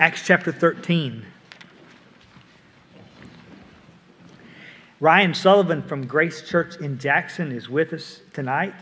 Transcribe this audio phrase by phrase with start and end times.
[0.00, 1.26] Acts chapter 13.
[5.00, 8.74] Ryan Sullivan from Grace Church in Jackson is with us tonight.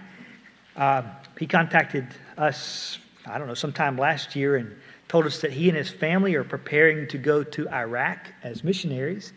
[0.76, 1.04] Uh,
[1.38, 2.06] he contacted
[2.37, 4.76] us, I don't know, sometime last year and
[5.08, 9.33] told us that he and his family are preparing to go to Iraq as missionaries.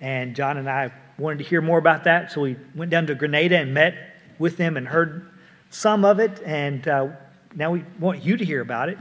[0.00, 3.16] And John and I wanted to hear more about that, so we went down to
[3.16, 5.28] Grenada and met with them and heard
[5.70, 6.40] some of it.
[6.44, 7.08] And uh,
[7.56, 8.98] now we want you to hear about it.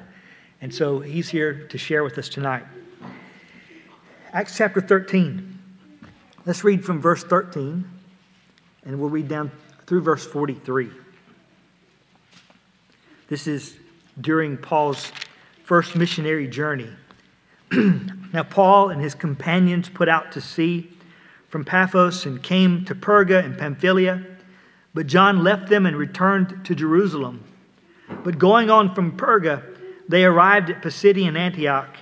[0.60, 2.64] And so he's here to share with us tonight.
[4.34, 5.60] Acts chapter 13.
[6.46, 7.88] Let's read from verse 13,
[8.86, 9.52] and we'll read down
[9.86, 10.90] through verse 43.
[13.28, 13.78] This is
[14.20, 15.12] during Paul's
[15.64, 16.90] first missionary journey.
[17.72, 20.90] now, Paul and his companions put out to sea
[21.50, 24.26] from Paphos and came to Perga and Pamphylia,
[24.94, 27.44] but John left them and returned to Jerusalem.
[28.24, 29.77] But going on from Perga,
[30.08, 31.98] they arrived at Pisidian Antioch,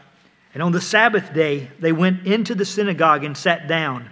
[0.53, 4.09] and on the Sabbath day they went into the synagogue and sat down.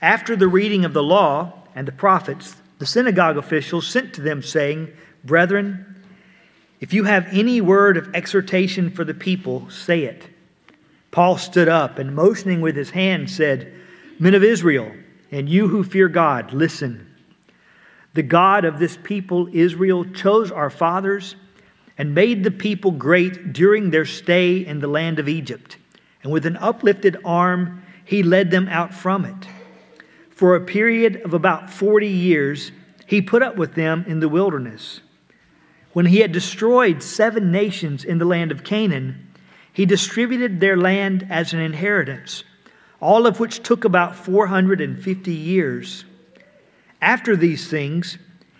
[0.00, 4.42] After the reading of the law and the prophets, the synagogue officials sent to them,
[4.42, 6.02] saying, Brethren,
[6.80, 10.28] if you have any word of exhortation for the people, say it.
[11.10, 13.72] Paul stood up and, motioning with his hand, said,
[14.18, 14.92] Men of Israel,
[15.30, 17.14] and you who fear God, listen.
[18.14, 21.36] The God of this people, Israel, chose our fathers
[21.96, 25.76] and made the people great during their stay in the land of Egypt.
[26.22, 29.48] And with an uplifted arm, he led them out from it.
[30.30, 32.72] For a period of about 40 years,
[33.06, 35.00] he put up with them in the wilderness.
[35.92, 39.32] When he had destroyed seven nations in the land of Canaan,
[39.72, 42.42] he distributed their land as an inheritance,
[43.00, 46.04] all of which took about 450 years.
[47.00, 48.18] After these things,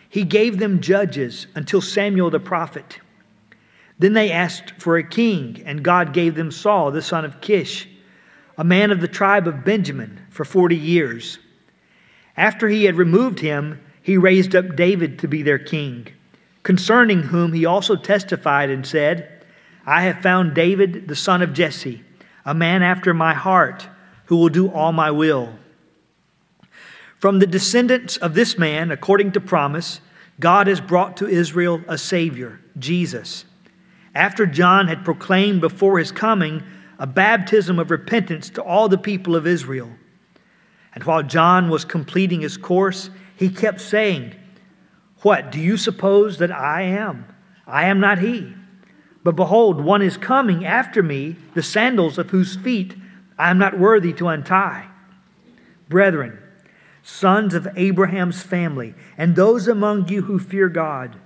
[0.09, 3.01] he gave them judges until Samuel the prophet.
[3.99, 7.89] Then they asked for a king, and God gave them Saul, the son of Kish,
[8.59, 11.39] a man of the tribe of Benjamin, for 40 years.
[12.37, 16.09] After he had removed him, he raised up David to be their king,
[16.63, 19.45] concerning whom he also testified and said,
[19.87, 22.03] I have found David, the son of Jesse,
[22.45, 23.89] a man after my heart,
[24.27, 25.55] who will do all my will.
[27.19, 30.01] From the descendants of this man, according to promise,
[30.41, 33.45] God has brought to Israel a Savior, Jesus.
[34.15, 36.63] After John had proclaimed before his coming
[36.99, 39.91] a baptism of repentance to all the people of Israel.
[40.95, 44.35] And while John was completing his course, he kept saying,
[45.23, 47.27] What, do you suppose that I am?
[47.67, 48.55] I am not he.
[49.25, 52.95] But behold, one is coming after me, the sandals of whose feet
[53.39, 54.87] I am not worthy to untie.
[55.89, 56.39] Brethren,
[57.03, 61.17] sons of Abraham's family, and those among you who fear God,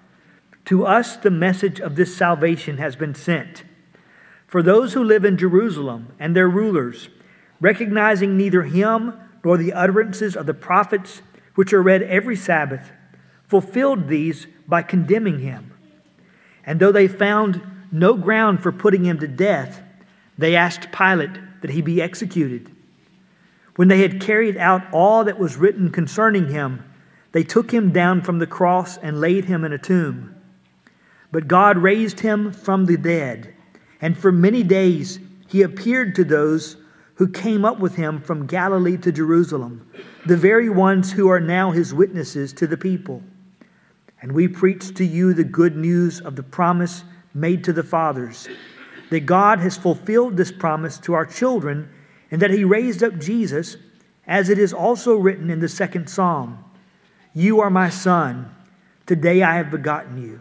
[0.69, 3.65] to us the message of this salvation has been sent.
[4.47, 7.09] For those who live in Jerusalem and their rulers,
[7.59, 11.23] recognizing neither him nor the utterances of the prophets,
[11.55, 12.93] which are read every Sabbath,
[13.47, 15.73] fulfilled these by condemning him.
[16.67, 19.81] And though they found no ground for putting him to death,
[20.37, 22.71] they asked Pilate that he be executed.
[23.77, 26.85] When they had carried out all that was written concerning him,
[27.33, 30.35] they took him down from the cross and laid him in a tomb.
[31.31, 33.55] But God raised him from the dead,
[34.01, 35.19] and for many days
[35.49, 36.77] he appeared to those
[37.15, 39.91] who came up with him from Galilee to Jerusalem,
[40.25, 43.23] the very ones who are now his witnesses to the people.
[44.23, 48.49] And we preach to you the good news of the promise made to the fathers,
[49.11, 51.91] that God has fulfilled this promise to our children,
[52.31, 53.77] and that he raised up Jesus,
[54.27, 56.65] as it is also written in the second psalm
[57.35, 58.55] You are my son,
[59.07, 60.41] today I have begotten you.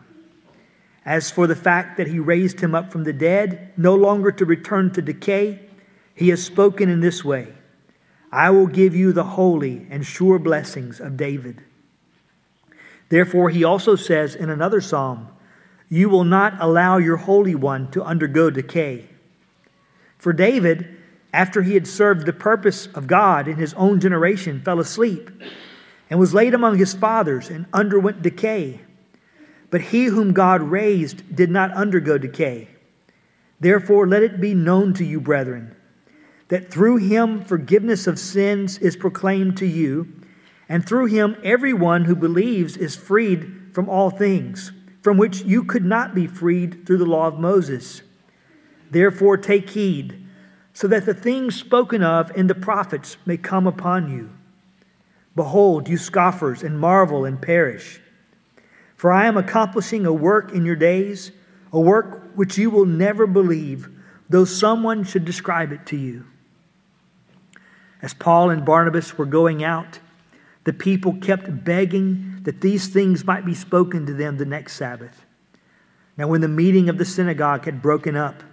[1.07, 4.43] As for the fact that he raised him up from the dead, no longer to
[4.43, 5.61] return to decay,
[6.13, 7.53] he has spoken in this way
[8.29, 11.63] I will give you the holy and sure blessings of David.
[13.07, 15.29] Therefore, he also says in another psalm,
[15.87, 19.07] You will not allow your Holy One to undergo decay.
[20.17, 20.97] For David,
[21.31, 25.31] after he had served the purpose of God in his own generation, fell asleep
[26.09, 28.81] and was laid among his fathers and underwent decay.
[29.69, 32.69] But he whom God raised did not undergo decay.
[33.59, 35.75] Therefore, let it be known to you, brethren
[36.47, 40.13] that through him forgiveness of sins is proclaimed to you,
[40.69, 44.71] and through him everyone who believes is freed from all things,
[45.01, 48.01] from which you could not be freed through the law of Moses.
[48.89, 50.25] Therefore, take heed,
[50.73, 54.29] so that the things spoken of in the prophets may come upon you.
[55.35, 57.99] Behold, you scoffers, and marvel and perish.
[58.97, 61.31] For I am accomplishing a work in your days,
[61.71, 63.89] a work which you will never believe
[64.29, 66.25] though someone should describe it to you.
[68.01, 69.99] As Paul and Barnabas were going out,
[70.65, 75.25] the people kept begging that these things might be spoken to them the next Sabbath.
[76.17, 78.43] Now, when the meeting of the synagogue had broken up,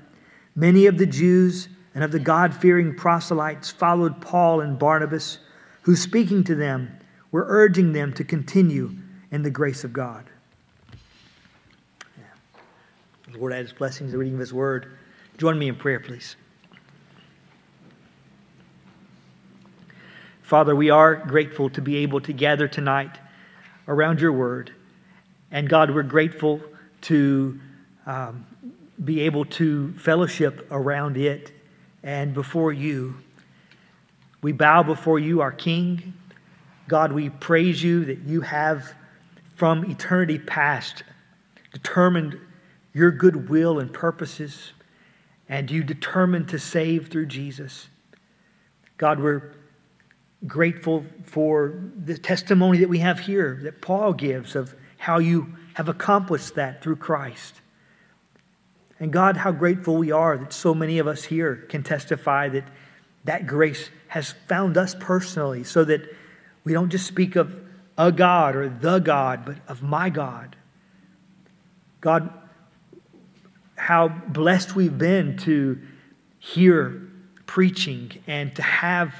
[0.55, 5.38] many of the Jews and of the God fearing proselytes followed Paul and Barnabas,
[5.82, 6.99] who, speaking to them,
[7.32, 8.94] were urging them to continue
[9.31, 10.31] in the grace of God.
[13.34, 14.96] The Lord add his blessings, the reading of his word.
[15.38, 16.36] Join me in prayer, please.
[20.42, 23.19] Father, we are grateful to be able to gather tonight
[23.88, 24.72] around your word.
[25.50, 26.60] And God, we're grateful
[27.02, 27.58] to
[28.06, 28.46] um,
[29.02, 31.50] be able to fellowship around it
[32.04, 33.16] and before you.
[34.42, 36.14] We bow before you, our King.
[36.87, 38.94] God, we praise you that you have
[39.56, 41.02] from eternity past
[41.72, 42.38] determined
[42.94, 44.73] your good will and purposes,
[45.49, 47.88] and you determined to save through Jesus.
[48.96, 49.52] God, we're
[50.46, 51.75] grateful for
[52.05, 56.82] the testimony that we have here that Paul gives of how you have accomplished that
[56.82, 57.61] through Christ.
[59.00, 62.64] And God, how grateful we are that so many of us here can testify that
[63.25, 66.02] that grace has found us personally so that
[66.62, 67.55] we don't just speak of
[67.99, 70.56] a God or the God, but of my God.
[72.00, 72.32] God,
[73.84, 75.78] how blessed we've been to
[76.38, 77.02] hear
[77.44, 79.14] preaching and to have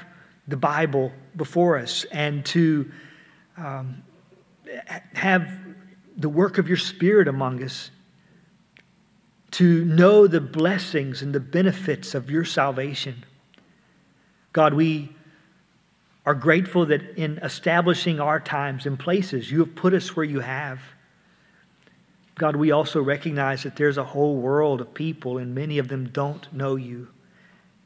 [0.47, 2.91] the Bible before us and to
[3.57, 4.01] um,
[5.13, 5.47] have
[6.17, 7.91] the work of your Spirit among us,
[9.51, 13.23] to know the blessings and the benefits of your salvation.
[14.51, 15.15] God, we
[16.25, 20.39] are grateful that in establishing our times and places, you have put us where you
[20.39, 20.79] have.
[22.35, 26.09] God, we also recognize that there's a whole world of people, and many of them
[26.09, 27.07] don't know you.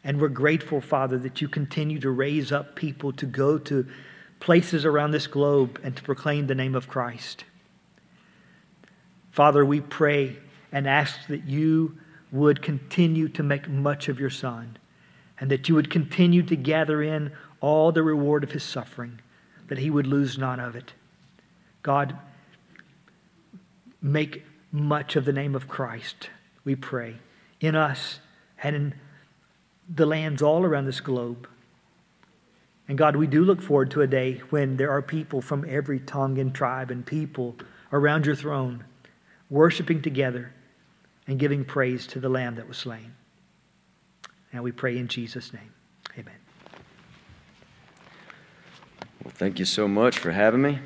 [0.03, 3.85] And we're grateful, Father, that you continue to raise up people to go to
[4.39, 7.43] places around this globe and to proclaim the name of Christ.
[9.31, 10.37] Father, we pray
[10.71, 11.97] and ask that you
[12.31, 14.77] would continue to make much of your Son
[15.39, 17.31] and that you would continue to gather in
[17.61, 19.19] all the reward of his suffering,
[19.67, 20.93] that he would lose none of it.
[21.83, 22.17] God,
[24.01, 26.29] make much of the name of Christ,
[26.63, 27.15] we pray,
[27.59, 28.19] in us
[28.61, 28.93] and in
[29.87, 31.47] the lands all around this globe.
[32.87, 35.99] And God, we do look forward to a day when there are people from every
[35.99, 37.55] tongue and tribe and people
[37.91, 38.83] around your throne
[39.49, 40.53] worshiping together
[41.27, 43.13] and giving praise to the Lamb that was slain.
[44.51, 45.71] And we pray in Jesus' name.
[46.17, 46.33] Amen.
[49.23, 50.79] Well, thank you so much for having me.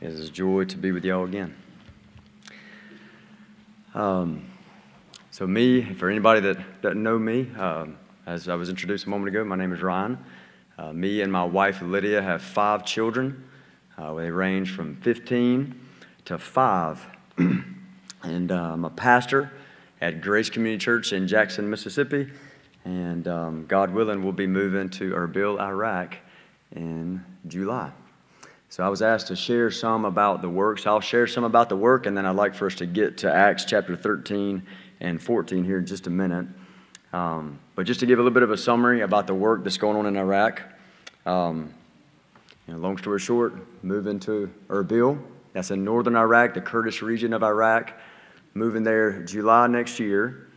[0.00, 1.54] It is a joy to be with y'all again.
[3.94, 4.44] Um,
[5.30, 7.96] so, me, for anybody that doesn't know me, um,
[8.26, 10.18] as I was introduced a moment ago, my name is Ryan.
[10.76, 13.48] Uh, me and my wife Lydia have five children.
[13.96, 15.80] Uh, they range from 15
[16.24, 17.06] to 5.
[17.38, 19.52] and uh, I'm a pastor
[20.00, 22.28] at Grace Community Church in Jackson, Mississippi.
[22.84, 26.16] And um, God willing, we'll be moving to Erbil, Iraq
[26.72, 27.92] in July.
[28.74, 30.80] So I was asked to share some about the work.
[30.80, 33.18] So I'll share some about the work, and then I'd like for us to get
[33.18, 34.66] to Acts chapter 13
[34.98, 36.46] and 14 here in just a minute.
[37.12, 39.76] Um, but just to give a little bit of a summary about the work that's
[39.76, 40.60] going on in Iraq.
[41.24, 41.72] Um,
[42.66, 43.54] you know, long story short,
[43.84, 45.22] moving to Erbil.
[45.52, 47.92] That's in northern Iraq, the Kurdish region of Iraq.
[48.54, 50.48] Moving there July next year.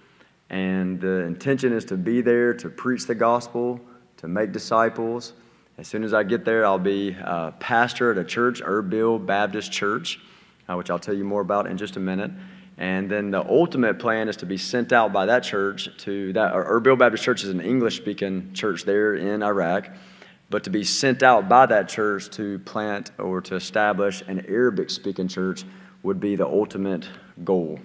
[0.50, 3.79] And the intention is to be there to preach the gospel,
[4.17, 5.33] to make disciples,
[5.77, 9.72] as soon as I get there, I'll be a pastor at a church, Erbil Baptist
[9.72, 10.19] Church,
[10.67, 12.31] uh, which I'll tell you more about in just a minute.
[12.79, 16.53] And then the ultimate plan is to be sent out by that church to that.
[16.53, 19.89] Erbil Baptist Church is an English speaking church there in Iraq,
[20.50, 24.89] but to be sent out by that church to plant or to establish an Arabic
[24.89, 25.63] speaking church
[26.01, 27.07] would be the ultimate
[27.43, 27.79] goal.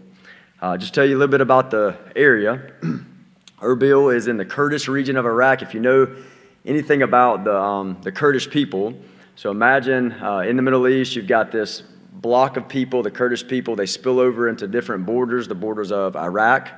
[0.63, 2.73] Uh, just tell you a little bit about the area.
[3.61, 5.61] Erbil is in the Kurdish region of Iraq.
[5.61, 6.17] If you know
[6.65, 8.95] anything about the, um, the Kurdish people.
[9.35, 13.47] So imagine uh, in the Middle East, you've got this block of people, the Kurdish
[13.47, 16.69] people, they spill over into different borders, the borders of Iraq,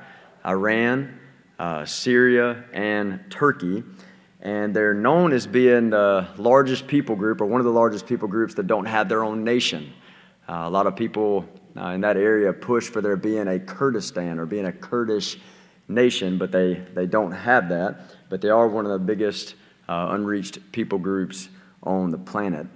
[0.45, 1.19] Iran,
[1.59, 3.83] uh, Syria, and Turkey.
[4.41, 8.27] And they're known as being the largest people group, or one of the largest people
[8.27, 9.91] groups that don't have their own nation.
[10.47, 11.45] Uh, a lot of people
[11.77, 15.37] uh, in that area push for there being a Kurdistan or being a Kurdish
[15.87, 18.15] nation, but they, they don't have that.
[18.29, 19.55] But they are one of the biggest
[19.87, 21.49] uh, unreached people groups
[21.83, 22.67] on the planet,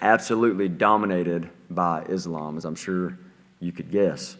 [0.00, 3.18] absolutely dominated by Islam, as I'm sure
[3.60, 4.36] you could guess.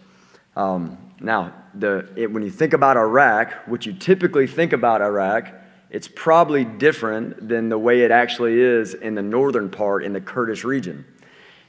[0.56, 5.52] Um, now, the, it, when you think about Iraq, what you typically think about Iraq,
[5.90, 10.20] it's probably different than the way it actually is in the northern part in the
[10.20, 11.04] Kurdish region.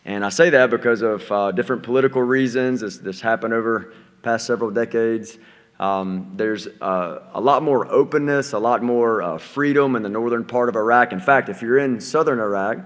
[0.05, 2.81] And I say that because of uh, different political reasons.
[2.81, 5.38] This, this happened over past several decades.
[5.79, 10.43] Um, there's uh, a lot more openness, a lot more uh, freedom in the northern
[10.43, 11.13] part of Iraq.
[11.13, 12.79] In fact, if you're in southern Iraq,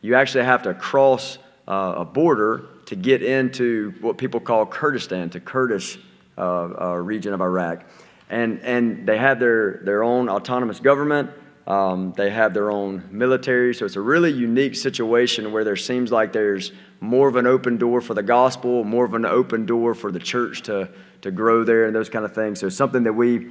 [0.00, 1.38] you actually have to cross
[1.68, 5.98] uh, a border to get into what people call Kurdistan, to Kurdish
[6.36, 7.84] uh, uh, region of Iraq.
[8.28, 11.30] And, and they have their, their own autonomous government.
[11.66, 13.74] Um, they have their own military.
[13.74, 17.76] So it's a really unique situation where there seems like there's more of an open
[17.76, 20.88] door for the gospel, more of an open door for the church to,
[21.22, 22.60] to grow there and those kind of things.
[22.60, 23.50] So something that we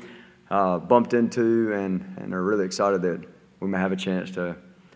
[0.50, 3.24] uh, bumped into and, and are really excited that
[3.60, 4.56] we may have a chance to,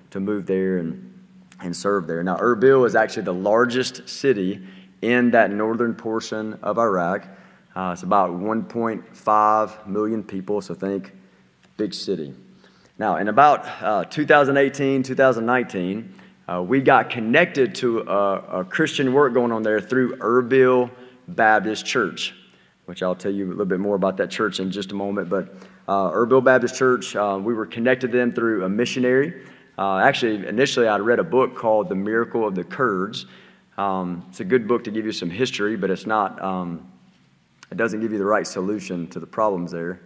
[0.10, 1.14] to move there and,
[1.62, 2.24] and serve there.
[2.24, 4.66] Now, Erbil is actually the largest city
[5.02, 7.28] in that northern portion of Iraq.
[7.76, 11.14] Uh, it's about 1.5 million people, so think
[11.78, 12.34] big city.
[13.00, 16.14] Now, in about uh, 2018, 2019,
[16.48, 20.92] uh, we got connected to a, a, Christian work going on there through Erbil
[21.28, 22.36] Baptist Church,
[22.86, 25.28] which I'll tell you a little bit more about that church in just a moment.
[25.28, 25.56] But
[25.88, 29.42] uh, Erbil Baptist Church, uh, we were connected to them through a missionary.
[29.76, 33.26] Uh, actually, initially, I'd read a book called The Miracle of the Kurds.
[33.76, 36.40] Um, it's a good book to give you some history, but it's not.
[36.44, 36.92] Um,
[37.72, 40.02] it doesn't give you the right solution to the problems there.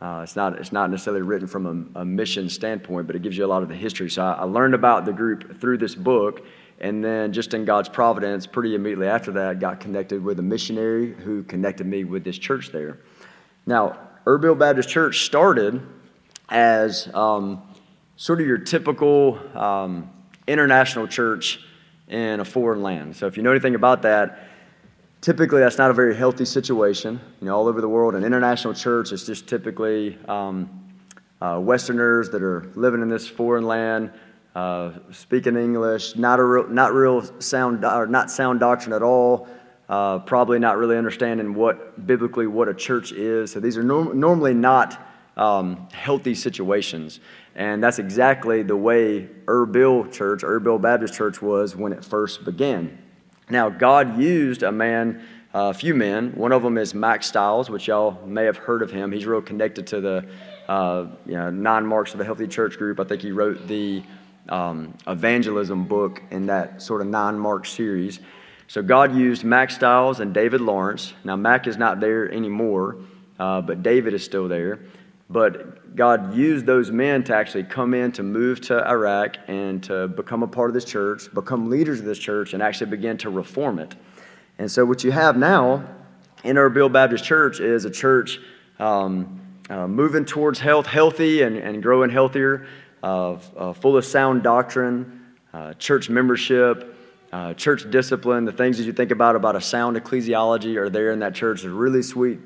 [0.00, 3.36] Uh, it's, not, it's not necessarily written from a, a, mission standpoint, but it gives
[3.36, 4.08] you a lot of the history.
[4.08, 6.46] So I, I, learned about the group through this book,
[6.78, 11.14] and then just in God's providence, pretty immediately after that, got connected with a missionary
[11.14, 13.00] who connected me with this church there.
[13.66, 15.82] Now, Erbil Baptist Church started
[16.48, 17.62] as um,
[18.16, 20.10] sort of your typical um,
[20.46, 21.60] international church
[22.06, 23.16] in a foreign land.
[23.16, 24.47] So if you know anything about that,
[25.20, 27.20] typically that's not a very healthy situation.
[27.40, 30.70] You know, all over the world, an international church is just typically um,
[31.40, 34.12] uh, Westerners that are living in this foreign land,
[34.54, 39.48] uh, speaking English, not a real, not real sound or not sound doctrine at all.
[39.88, 43.52] Uh, probably not really understanding what biblically what a church is.
[43.52, 45.00] So these are norm- normally not
[45.38, 47.20] um, healthy situations,
[47.54, 52.98] and that's exactly the way Erbil Church, Erbil Baptist Church, was when it first began.
[53.50, 55.22] Now, God used a man,
[55.54, 56.32] a few men.
[56.32, 59.10] One of them is Mack Stiles, which y'all may have heard of him.
[59.12, 60.28] He's real connected to the
[60.68, 63.00] uh, you know, nine marks of a healthy church group.
[63.00, 64.02] I think he wrote the
[64.48, 68.20] um, evangelism book in that sort of nine mark series.
[68.66, 71.14] So God used Mack Stiles and David Lawrence.
[71.24, 72.96] Now, Mack is not there anymore,
[73.38, 74.80] uh, but David is still there.
[75.30, 80.08] But God used those men to actually come in to move to Iraq and to
[80.08, 83.30] become a part of this church, become leaders of this church, and actually begin to
[83.30, 83.94] reform it.
[84.58, 85.84] And so, what you have now
[86.44, 88.40] in Erbil Baptist Church is a church
[88.78, 92.66] um, uh, moving towards health, healthy and, and growing healthier,
[93.02, 96.96] uh, uh, full of sound doctrine, uh, church membership,
[97.32, 98.46] uh, church discipline.
[98.46, 101.58] The things that you think about about a sound ecclesiology are there in that church.
[101.58, 102.38] It's really sweet,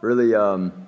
[0.00, 0.34] really.
[0.36, 0.86] Um,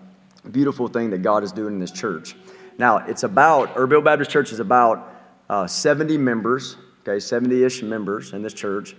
[0.48, 2.34] beautiful thing that God is doing in this church.
[2.78, 5.14] Now, it's about, Erbil Baptist Church is about
[5.48, 8.96] uh, 70 members, okay, 70 ish members in this church.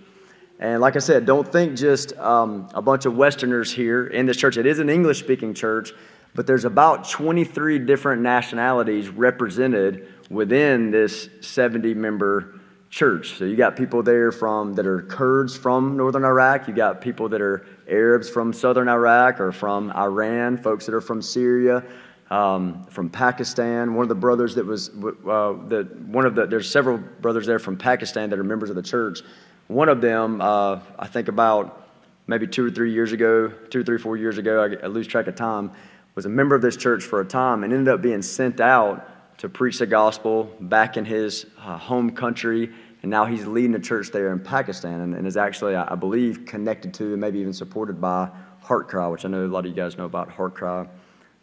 [0.60, 4.36] And like I said, don't think just um, a bunch of Westerners here in this
[4.36, 4.56] church.
[4.56, 5.92] It is an English speaking church,
[6.34, 12.60] but there's about 23 different nationalities represented within this 70 member
[12.92, 13.38] church.
[13.38, 16.68] So you got people there from that are Kurds from northern Iraq.
[16.68, 20.58] You got people that are Arabs from southern Iraq or from Iran.
[20.58, 21.82] Folks that are from Syria,
[22.30, 23.94] um, from Pakistan.
[23.94, 27.58] One of the brothers that was uh, that one of the there's several brothers there
[27.58, 29.22] from Pakistan that are members of the church.
[29.68, 31.88] One of them, uh, I think about
[32.26, 35.06] maybe two or three years ago, two or three four years ago, I, I lose
[35.06, 35.72] track of time,
[36.14, 39.08] was a member of this church for a time and ended up being sent out
[39.38, 42.70] to preach the gospel back in his uh, home country.
[43.02, 46.46] And now he's leading a church there in Pakistan and, and is actually, I, believe,
[46.46, 49.66] connected to and maybe even supported by Heart Cry, which I know a lot of
[49.66, 50.86] you guys know about Heart Cry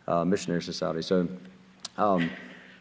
[0.07, 1.01] uh, Missionary Society.
[1.01, 1.27] So,
[1.97, 2.29] um,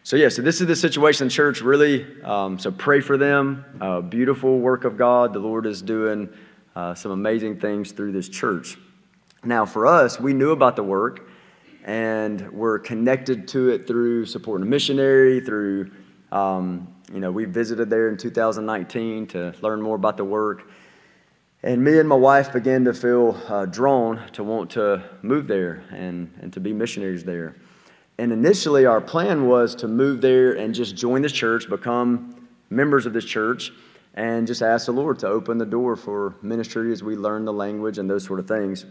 [0.05, 2.07] so yeah, so this is the situation church, really.
[2.23, 3.65] Um, so pray for them.
[3.81, 5.33] Uh, beautiful work of God.
[5.33, 6.29] The Lord is doing
[6.77, 8.79] uh, some amazing things through this church.
[9.45, 11.28] Now, for us, we knew about the work
[11.89, 15.91] and we're connected to it through supporting a missionary, through,
[16.31, 20.71] um, you know, we visited there in 2019 to learn more about the work.
[21.63, 25.83] And me and my wife began to feel uh, drawn to want to move there
[25.91, 27.57] and, and to be missionaries there.
[28.19, 33.07] And initially, our plan was to move there and just join this church, become members
[33.07, 33.73] of this church,
[34.13, 37.53] and just ask the Lord to open the door for ministry as we learn the
[37.53, 38.85] language and those sort of things.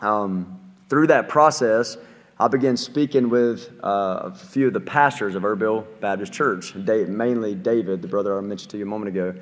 [0.00, 0.58] um,
[0.88, 1.96] through that process,
[2.38, 7.54] I began speaking with uh, a few of the pastors of Erbil Baptist Church, mainly
[7.54, 9.34] David, the brother I mentioned to you a moment ago.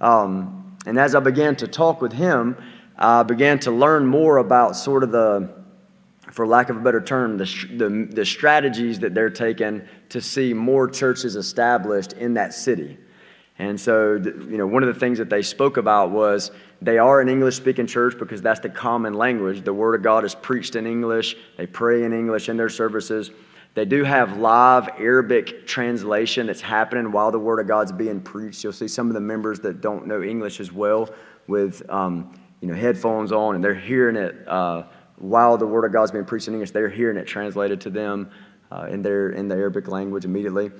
[0.00, 2.56] Um, and as I began to talk with him,
[2.96, 5.50] I began to learn more about sort of the,
[6.30, 7.44] for lack of a better term, the,
[7.76, 12.98] the, the strategies that they're taking to see more churches established in that city.
[13.58, 17.20] And so, you know, one of the things that they spoke about was they are
[17.20, 19.64] an English speaking church because that's the common language.
[19.64, 23.30] The Word of God is preached in English, they pray in English in their services.
[23.74, 28.64] They do have live Arabic translation that's happening while the Word of God's being preached.
[28.64, 31.10] You'll see some of the members that don't know English as well
[31.46, 34.84] with um, you know, headphones on and they're hearing it uh,
[35.16, 36.70] while the Word of God's being preached in English.
[36.70, 38.30] They're hearing it translated to them
[38.72, 40.70] uh, in, their, in the Arabic language immediately.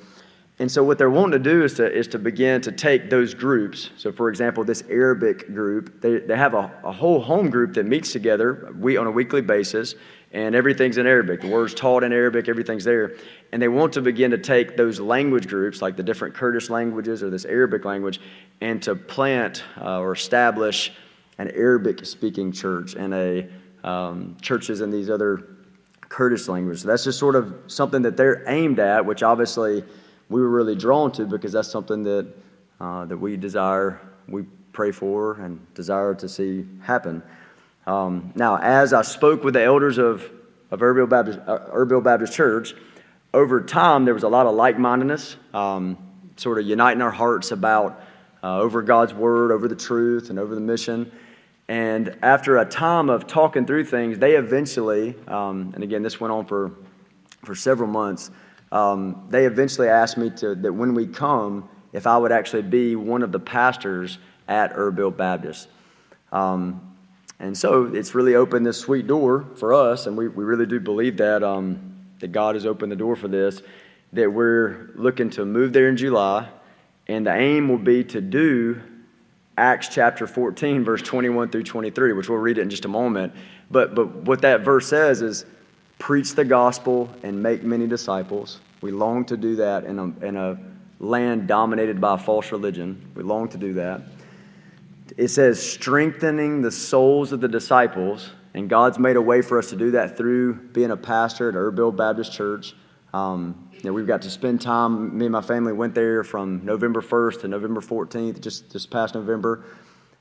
[0.61, 3.33] And so, what they're wanting to do is to, is to begin to take those
[3.33, 3.91] groups.
[3.97, 7.87] So, for example, this Arabic group, they, they have a, a whole home group that
[7.87, 9.95] meets together we, on a weekly basis,
[10.33, 11.43] and everything's in Arabic.
[11.43, 13.15] The word's taught in Arabic, everything's there.
[13.53, 17.23] And they want to begin to take those language groups, like the different Kurdish languages
[17.23, 18.21] or this Arabic language,
[18.61, 20.93] and to plant uh, or establish
[21.39, 23.49] an Arabic speaking church and a
[23.85, 25.45] um, churches in these other
[26.09, 26.83] Kurdish languages.
[26.83, 29.85] So that's just sort of something that they're aimed at, which obviously
[30.29, 32.27] we were really drawn to because that's something that,
[32.81, 37.23] uh, that we desire, we pray for, and desire to see happen.
[37.87, 40.31] Um, now, as I spoke with the elders of,
[40.71, 42.75] of Erbil Baptist, uh, Baptist Church,
[43.33, 45.97] over time there was a lot of like mindedness, um,
[46.37, 48.03] sort of uniting our hearts about
[48.43, 51.11] uh, over God's word, over the truth, and over the mission.
[51.69, 56.33] And after a time of talking through things, they eventually, um, and again, this went
[56.33, 56.73] on for,
[57.45, 58.31] for several months,
[58.73, 62.97] um, they eventually asked me to, that when we come, if I would actually be
[62.97, 65.69] one of the pastors at Erbil Baptist.
[66.33, 66.97] Um,
[67.41, 70.81] and so it's really opened this sweet door for us, and we, we really do
[70.81, 73.63] believe that, um, that God has opened the door for this,
[74.13, 76.49] that we're looking to move there in July,
[77.07, 78.81] and the aim will be to do
[79.57, 83.33] Acts chapter 14, verse 21 through 23, which we'll read it in just a moment.
[83.71, 85.45] But, but what that verse says is
[85.99, 88.61] preach the gospel and make many disciples.
[88.81, 90.59] We long to do that in a, in a
[91.01, 93.11] land dominated by false religion.
[93.15, 94.03] We long to do that.
[95.17, 99.71] It says, strengthening the souls of the disciples, and God's made a way for us
[99.71, 102.75] to do that through being a pastor at Erbil Baptist Church.
[103.13, 105.17] Um, you know, we've got to spend time.
[105.17, 109.15] Me and my family went there from November 1st to November 14th, just this past
[109.15, 109.65] November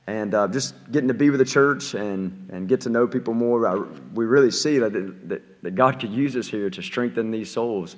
[0.08, 3.34] and uh, just getting to be with the church and, and get to know people
[3.34, 3.66] more.
[3.66, 3.74] I,
[4.14, 7.96] we really see that, that, that, God could use us here to strengthen these souls,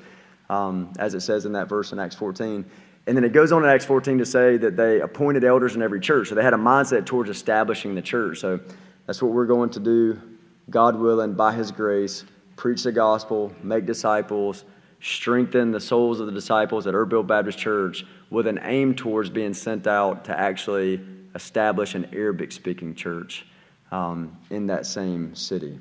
[0.51, 2.69] um, as it says in that verse in Acts 14.
[3.07, 5.81] And then it goes on in Acts 14 to say that they appointed elders in
[5.81, 6.29] every church.
[6.29, 8.41] So they had a mindset towards establishing the church.
[8.41, 8.61] So
[9.07, 10.21] that's what we're going to do,
[10.69, 12.25] God willing, by His grace,
[12.57, 14.65] preach the gospel, make disciples,
[15.01, 19.55] strengthen the souls of the disciples at Erbil Baptist Church with an aim towards being
[19.55, 21.01] sent out to actually
[21.35, 23.47] establish an Arabic speaking church
[23.93, 25.79] um, in that same city.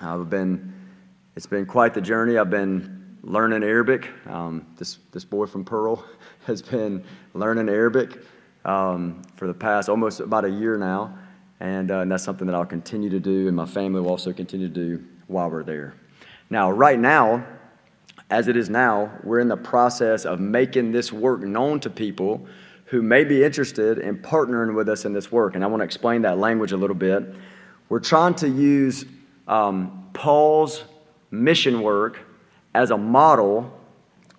[0.00, 0.74] I've been,
[1.36, 2.36] it's been quite the journey.
[2.36, 4.10] I've been learning Arabic.
[4.26, 6.04] Um, this, this boy from Pearl
[6.46, 8.22] has been learning Arabic
[8.64, 11.18] um, for the past almost about a year now.
[11.60, 14.32] And, uh, and that's something that I'll continue to do, and my family will also
[14.32, 15.94] continue to do while we're there.
[16.50, 17.46] Now, right now,
[18.28, 22.46] as it is now, we're in the process of making this work known to people
[22.86, 25.54] who may be interested in partnering with us in this work.
[25.54, 27.34] And I want to explain that language a little bit.
[27.88, 29.06] We're trying to use
[29.48, 30.84] um, Paul's
[31.30, 32.18] mission work
[32.74, 33.72] as a model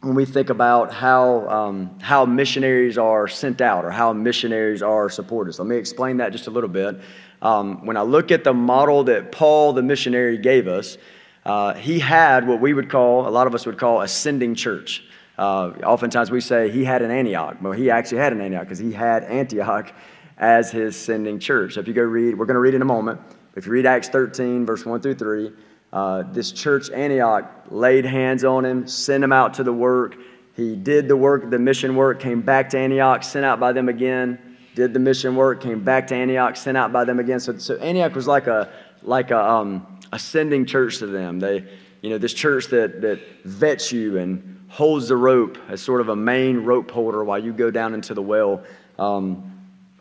[0.01, 5.09] when we think about how, um, how missionaries are sent out or how missionaries are
[5.09, 5.53] supported.
[5.53, 6.99] So let me explain that just a little bit.
[7.41, 10.97] Um, when I look at the model that Paul, the missionary, gave us,
[11.45, 14.53] uh, he had what we would call, a lot of us would call, a sending
[14.53, 15.03] church.
[15.37, 17.57] Uh, oftentimes we say he had an Antioch.
[17.61, 19.93] Well, he actually had an Antioch because he had Antioch
[20.37, 21.77] as his sending church.
[21.77, 23.19] If you go read, we're going to read in a moment.
[23.55, 25.51] If you read Acts 13, verse 1 through 3,
[25.93, 30.15] uh, this church, Antioch, laid hands on him, sent him out to the work.
[30.55, 33.89] He did the work, the mission work, came back to Antioch, sent out by them
[33.89, 34.39] again,
[34.73, 37.39] did the mission work, came back to Antioch, sent out by them again.
[37.39, 41.39] So, so Antioch was like a, like a, um, a sending church to them.
[41.39, 41.65] They,
[42.01, 46.09] you know, this church that, that vets you and holds the rope as sort of
[46.09, 48.63] a main rope holder while you go down into the well.
[48.99, 49.51] Um,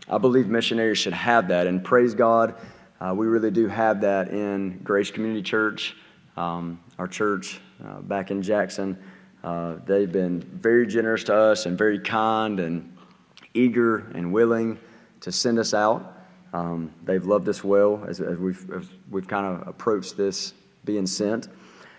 [0.09, 2.55] I believe missionaries should have that, and praise God,
[3.01, 5.97] uh, we really do have that in Grace Community Church,
[6.37, 8.99] um, our church uh, back in Jackson.
[9.43, 12.97] Uh, they've been very generous to us and very kind and
[13.53, 14.79] eager and willing
[15.21, 16.13] to send us out.
[16.53, 21.07] Um, they've loved us well as, as we've, as we've kind of approached this being
[21.07, 21.49] sent.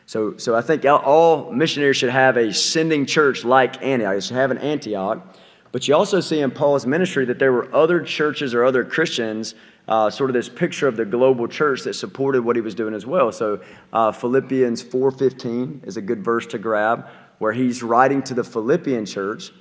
[0.06, 4.13] So, so I think all missionaries should have a sending church like Antioch.
[4.13, 5.36] They should have an Antioch.
[5.75, 9.55] But you also see in Paul's ministry that there were other churches or other Christians,
[9.89, 12.93] uh, sort of this picture of the global church that supported what he was doing
[12.93, 13.29] as well.
[13.33, 13.61] So
[13.91, 17.09] uh, Philippians 4.15 is a good verse to grab,
[17.39, 19.51] where he's writing to the Philippian church.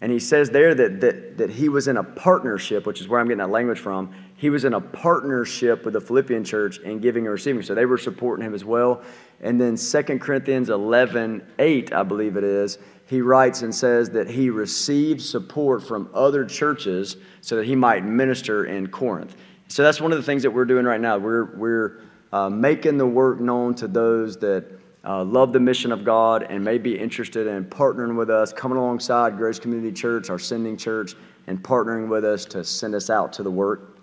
[0.00, 3.20] And he says there that, that, that he was in a partnership, which is where
[3.20, 4.14] I'm getting that language from.
[4.38, 7.60] He was in a partnership with the Philippian church in giving and receiving.
[7.60, 9.02] So they were supporting him as well.
[9.40, 14.30] And then 2 Corinthians 11, 8, I believe it is, he writes and says that
[14.30, 19.34] he received support from other churches so that he might minister in Corinth.
[19.66, 21.18] So that's one of the things that we're doing right now.
[21.18, 24.70] We're, we're uh, making the work known to those that
[25.04, 28.78] uh, love the mission of God and may be interested in partnering with us, coming
[28.78, 31.16] alongside Grace Community Church, our sending church,
[31.48, 33.97] and partnering with us to send us out to the work.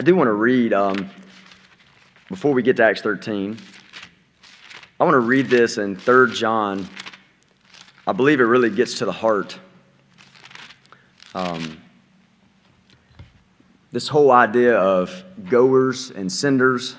[0.00, 1.10] I do want to read, um,
[2.30, 3.58] before we get to Acts 13,
[4.98, 6.88] I want to read this in 3 John.
[8.06, 9.58] I believe it really gets to the heart.
[11.34, 11.82] Um,
[13.92, 16.96] this whole idea of goers and senders,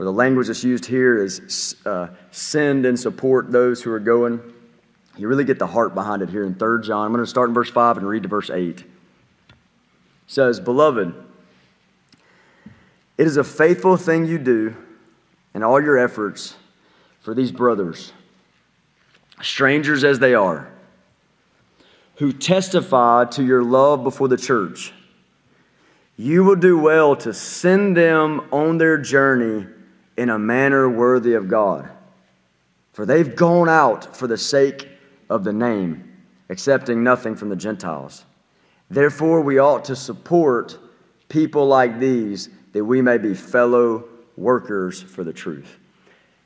[0.00, 4.40] or the language that's used here is uh, send and support those who are going.
[5.16, 7.06] You really get the heart behind it here in 3 John.
[7.06, 8.80] I'm going to start in verse 5 and read to verse 8.
[8.80, 8.86] It
[10.26, 11.26] says, Beloved,
[13.18, 14.74] it is a faithful thing you do
[15.52, 16.54] in all your efforts
[17.20, 18.12] for these brothers,
[19.42, 20.68] strangers as they are,
[22.16, 24.92] who testify to your love before the church.
[26.16, 29.66] You will do well to send them on their journey
[30.16, 31.88] in a manner worthy of God.
[32.92, 34.88] For they've gone out for the sake
[35.30, 36.16] of the name,
[36.48, 38.24] accepting nothing from the Gentiles.
[38.90, 40.76] Therefore, we ought to support
[41.28, 44.04] people like these that we may be fellow
[44.36, 45.78] workers for the truth.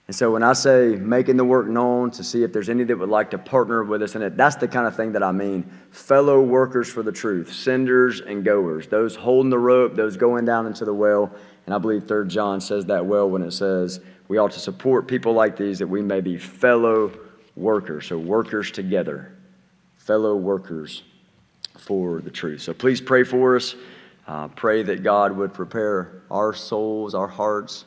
[0.09, 2.99] And so when I say making the work known to see if there's any that
[2.99, 5.33] would like to partner with us in it, that's the kind of thing that I
[5.33, 5.63] mean.
[5.91, 10.67] Fellow workers for the truth, senders and goers, those holding the rope, those going down
[10.67, 11.31] into the well.
[11.67, 15.07] And I believe 3 John says that well when it says we ought to support
[15.07, 17.13] people like these that we may be fellow
[17.55, 18.07] workers.
[18.07, 19.33] So workers together,
[19.99, 21.05] fellow workers
[21.79, 22.63] for the truth.
[22.63, 23.77] So please pray for us.
[24.27, 27.85] Uh, pray that God would prepare our souls, our hearts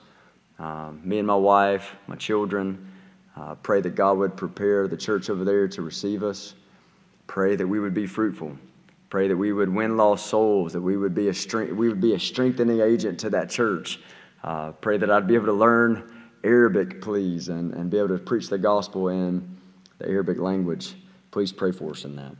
[0.59, 2.91] um, me and my wife, my children.
[3.35, 6.55] Uh, pray that God would prepare the church over there to receive us.
[7.27, 8.57] Pray that we would be fruitful.
[9.09, 11.33] Pray that we would win lost souls, that we would be a,
[11.73, 13.99] we would be a strengthening agent to that church.
[14.43, 16.11] Uh, pray that I'd be able to learn
[16.43, 19.57] Arabic, please, and, and be able to preach the gospel in
[19.97, 20.95] the Arabic language.
[21.31, 22.33] Please pray for us in that.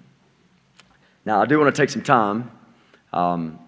[1.25, 2.51] Now, I do want to take some time.
[3.11, 3.59] Um,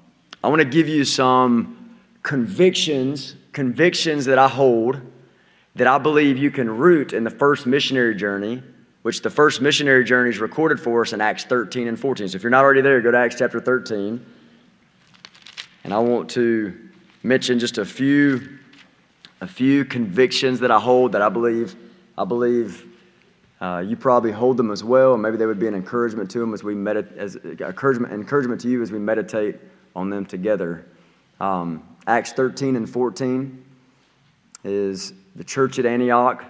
[0.47, 5.01] I want to give you some convictions convictions that I hold
[5.75, 8.63] that I believe you can root in the first missionary journey,
[9.01, 12.29] which the first missionary journey is recorded for us in Acts 13 and 14.
[12.29, 14.25] So if you're not already there, go to Acts chapter 13.
[15.83, 16.91] And I want to
[17.23, 18.57] mention just a few
[19.41, 21.75] a few convictions that I hold that I believe
[22.17, 22.85] I believe
[23.59, 26.39] uh, you probably hold them as well, and maybe they would be an encouragement to
[26.39, 29.57] them as we meditate, as encouragement encouragement to you as we meditate
[29.97, 30.85] on them together.
[31.41, 33.65] Um, Acts 13 and 14
[34.63, 36.45] is the church at Antioch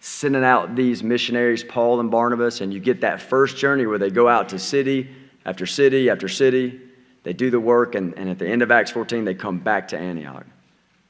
[0.00, 4.10] sending out these missionaries, Paul and Barnabas, and you get that first journey where they
[4.10, 5.08] go out to city
[5.46, 6.78] after city after city.
[7.22, 9.88] They do the work, and, and at the end of Acts 14, they come back
[9.88, 10.44] to Antioch.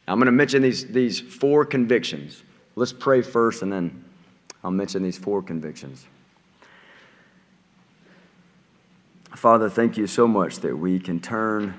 [0.06, 2.44] I'm going to mention these, these four convictions.
[2.76, 4.04] Let's pray first, and then
[4.62, 6.06] I'll mention these four convictions.
[9.36, 11.74] Father, thank you so much that we can turn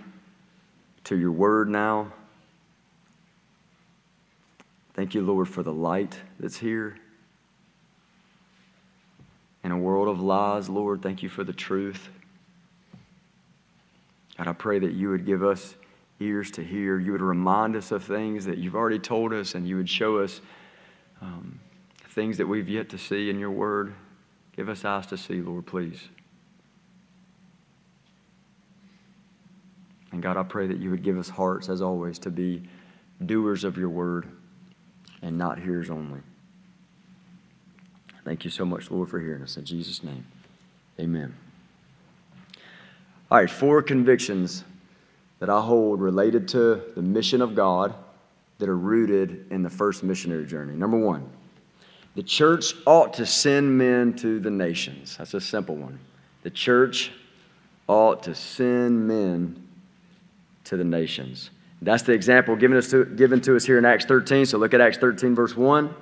[1.06, 2.12] to your word now.
[4.94, 6.98] Thank you, Lord, for the light that's here.
[9.64, 12.10] In a world of lies, Lord, thank you for the truth.
[14.38, 15.76] God, I pray that you would give us
[16.20, 17.00] ears to hear.
[17.00, 20.20] You would remind us of things that you've already told us, and you would show
[20.20, 20.42] us
[21.22, 21.60] um,
[22.10, 23.94] things that we've yet to see in your word.
[24.56, 26.10] Give us eyes to see, Lord, please.
[30.16, 32.64] And God, I pray that you would give us hearts, as always, to be
[33.26, 34.26] doers of your word
[35.22, 36.22] and not hearers only.
[38.24, 39.58] Thank you so much, Lord, for hearing us.
[39.58, 40.26] In Jesus' name,
[41.02, 41.36] amen.
[43.30, 44.64] All right, four convictions
[45.40, 47.94] that I hold related to the mission of God
[48.60, 50.78] that are rooted in the first missionary journey.
[50.78, 51.30] Number one,
[52.16, 55.18] the church ought to send men to the nations.
[55.18, 56.00] That's a simple one.
[56.44, 57.12] The church
[57.90, 59.65] ought to send men
[60.66, 61.50] to the nations.
[61.82, 64.46] That's the example given, us to, given to us here in Acts 13.
[64.46, 65.94] So look at Acts 13, verse 1.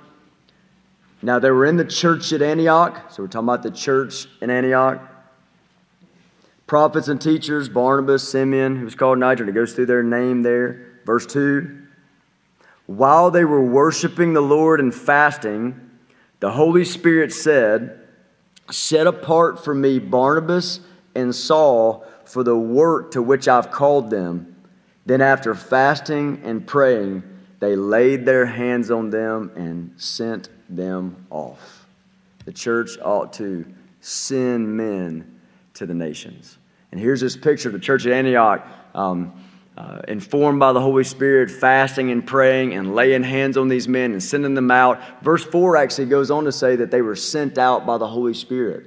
[1.22, 3.10] Now they were in the church at Antioch.
[3.10, 5.00] So we're talking about the church in Antioch.
[6.66, 10.42] Prophets and teachers, Barnabas, Simeon, who was called Niger, and it goes through their name
[10.42, 11.00] there.
[11.04, 11.82] Verse 2.
[12.86, 15.90] While they were worshiping the Lord and fasting,
[16.40, 18.00] the Holy Spirit said,
[18.70, 20.80] Set apart for me Barnabas
[21.14, 24.53] and Saul for the work to which I've called them.
[25.06, 27.22] Then, after fasting and praying,
[27.60, 31.86] they laid their hands on them and sent them off.
[32.44, 33.64] The church ought to
[34.00, 35.40] send men
[35.74, 36.58] to the nations.
[36.92, 39.32] And here's this picture of the church at Antioch, um,
[39.76, 44.12] uh, informed by the Holy Spirit, fasting and praying and laying hands on these men
[44.12, 45.00] and sending them out.
[45.22, 48.34] Verse 4 actually goes on to say that they were sent out by the Holy
[48.34, 48.86] Spirit.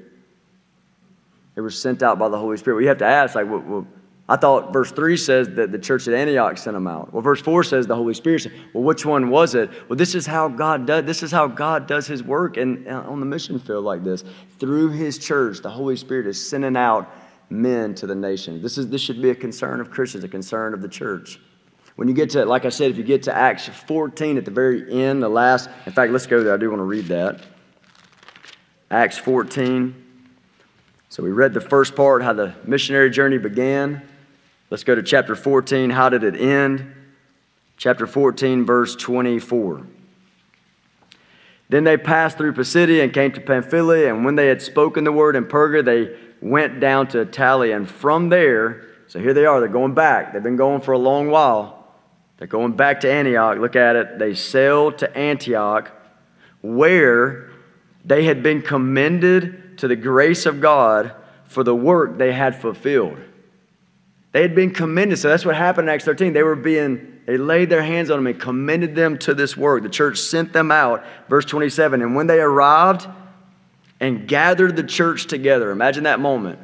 [1.55, 2.77] They were sent out by the Holy Spirit.
[2.77, 3.87] We have to ask, like, well,
[4.29, 7.13] I thought verse 3 says that the church at Antioch sent them out.
[7.13, 9.69] Well, verse 4 says the Holy Spirit well, which one was it?
[9.87, 13.03] Well, this is how God does, this is how God does his work in, uh,
[13.03, 14.25] on the mission field like this.
[14.59, 17.09] Through his church, the Holy Spirit is sending out
[17.49, 18.61] men to the nation.
[18.61, 21.39] This, is, this should be a concern of Christians, a concern of the church.
[21.95, 24.51] When you get to, like I said, if you get to Acts 14 at the
[24.51, 26.53] very end, the last, in fact, let's go there.
[26.53, 27.41] I do want to read that.
[28.91, 30.03] Acts 14.
[31.09, 34.01] So we read the first part, how the missionary journey began.
[34.69, 35.91] Let's go to chapter 14.
[35.91, 36.93] How did it end?
[37.77, 39.87] Chapter 14, verse 24.
[41.69, 45.11] Then they passed through Pisidia and came to Pamphylia, and when they had spoken the
[45.11, 47.75] word in Perga, they went down to Attalia.
[47.75, 50.33] And from there, so here they are, they're going back.
[50.33, 51.87] They've been going for a long while.
[52.37, 53.57] They're going back to Antioch.
[53.57, 54.19] Look at it.
[54.19, 55.91] They sailed to Antioch,
[56.61, 57.51] where
[58.05, 61.13] they had been commended to the grace of God
[61.45, 63.17] for the work they had fulfilled.
[64.37, 65.17] They had been commended.
[65.17, 66.31] So that's what happened in Acts 13.
[66.31, 69.81] They were being, they laid their hands on them and commended them to this work.
[69.81, 71.03] The church sent them out.
[71.27, 72.03] Verse 27.
[72.03, 73.07] And when they arrived
[73.99, 76.59] and gathered the church together, imagine that moment.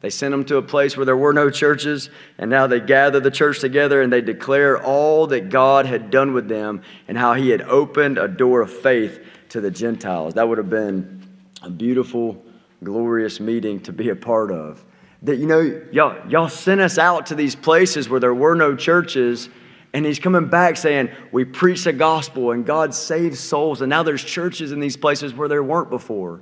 [0.00, 3.20] They sent them to a place where there were no churches, and now they gather
[3.20, 7.34] the church together and they declare all that God had done with them and how
[7.34, 10.32] He had opened a door of faith to the Gentiles.
[10.32, 11.28] That would have been
[11.60, 12.42] a beautiful
[12.82, 14.82] glorious meeting to be a part of.
[15.22, 18.76] That, you know, y'all, y'all sent us out to these places where there were no
[18.76, 19.48] churches,
[19.92, 24.02] and he's coming back saying, We preach the gospel and God saves souls, and now
[24.02, 26.40] there's churches in these places where there weren't before.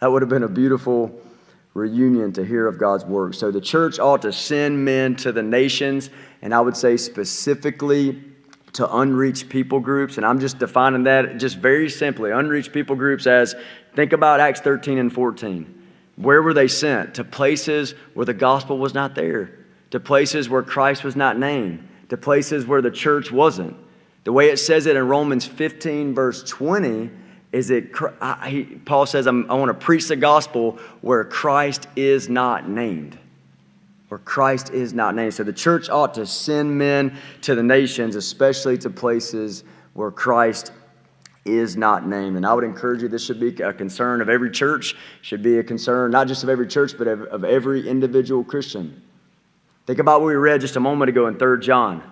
[0.00, 1.20] That would have been a beautiful
[1.74, 3.34] reunion to hear of God's work.
[3.34, 6.08] So the church ought to send men to the nations,
[6.40, 8.22] and I would say specifically
[8.74, 10.16] to unreached people groups.
[10.16, 13.54] And I'm just defining that just very simply unreached people groups as
[13.94, 15.77] Think about Acts 13 and 14.
[16.18, 17.14] Where were they sent?
[17.14, 19.52] To places where the gospel was not there,
[19.90, 23.76] to places where Christ was not named, to places where the church wasn't.
[24.24, 27.10] The way it says it in Romans 15, verse 20,
[27.52, 27.92] is that
[28.84, 33.16] Paul says, I want to preach the gospel where Christ is not named.
[34.08, 35.34] Where Christ is not named.
[35.34, 39.62] So the church ought to send men to the nations, especially to places
[39.94, 40.72] where Christ
[41.48, 42.36] is not named.
[42.36, 45.58] And I would encourage you, this should be a concern of every church, should be
[45.58, 49.02] a concern not just of every church, but of, of every individual Christian.
[49.86, 52.02] Think about what we read just a moment ago in 3 John.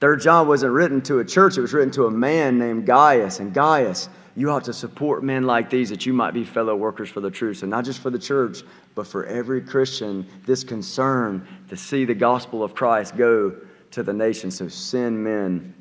[0.00, 3.40] 3 John wasn't written to a church, it was written to a man named Gaius.
[3.40, 7.08] And Gaius, you ought to support men like these that you might be fellow workers
[7.08, 7.56] for the truth.
[7.56, 8.62] So, not just for the church,
[8.94, 13.56] but for every Christian, this concern to see the gospel of Christ go
[13.90, 14.52] to the nation.
[14.52, 15.74] So, send men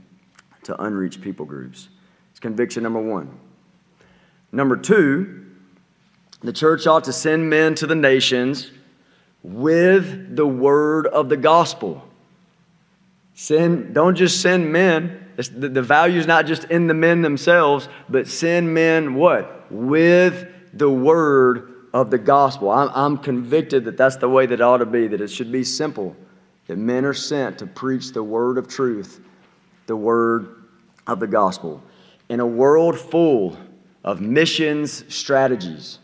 [0.64, 1.90] to unreached people groups.
[2.38, 3.36] It's conviction number one.
[4.52, 5.44] Number two,
[6.44, 8.70] the church ought to send men to the nations
[9.42, 12.08] with the word of the gospel.
[13.34, 15.26] Send, don't just send men.
[15.36, 19.72] The, the value is not just in the men themselves, but send men what?
[19.72, 22.70] With the word of the gospel.
[22.70, 25.52] I'm, I'm convicted that that's the way that it ought to be, that it should
[25.52, 26.16] be simple,
[26.68, 29.22] that men are sent to preach the word of truth,
[29.88, 30.66] the word
[31.08, 31.82] of the gospel
[32.30, 33.58] in a world full
[34.04, 36.00] of missions strategies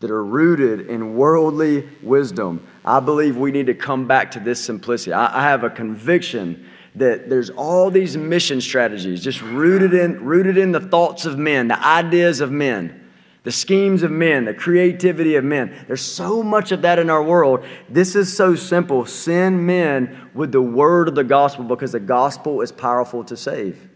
[0.00, 4.62] that are rooted in worldly wisdom, I believe we need to come back to this
[4.62, 5.12] simplicity.
[5.12, 10.56] I, I have a conviction that there's all these mission strategies just rooted in, rooted
[10.56, 13.08] in the thoughts of men, the ideas of men,
[13.42, 15.84] the schemes of men, the creativity of men.
[15.86, 17.64] There's so much of that in our world.
[17.88, 19.04] This is so simple.
[19.06, 23.88] Send men with the word of the gospel because the gospel is powerful to save.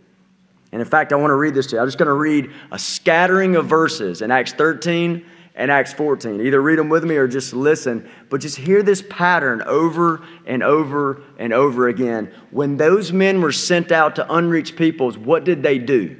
[0.73, 1.81] And in fact, I want to read this to you.
[1.81, 5.25] I'm just going to read a scattering of verses in Acts 13
[5.57, 6.41] and Acts 14.
[6.41, 10.63] Either read them with me or just listen, but just hear this pattern over and
[10.63, 12.33] over and over again.
[12.51, 16.17] When those men were sent out to unreached peoples, what did they do?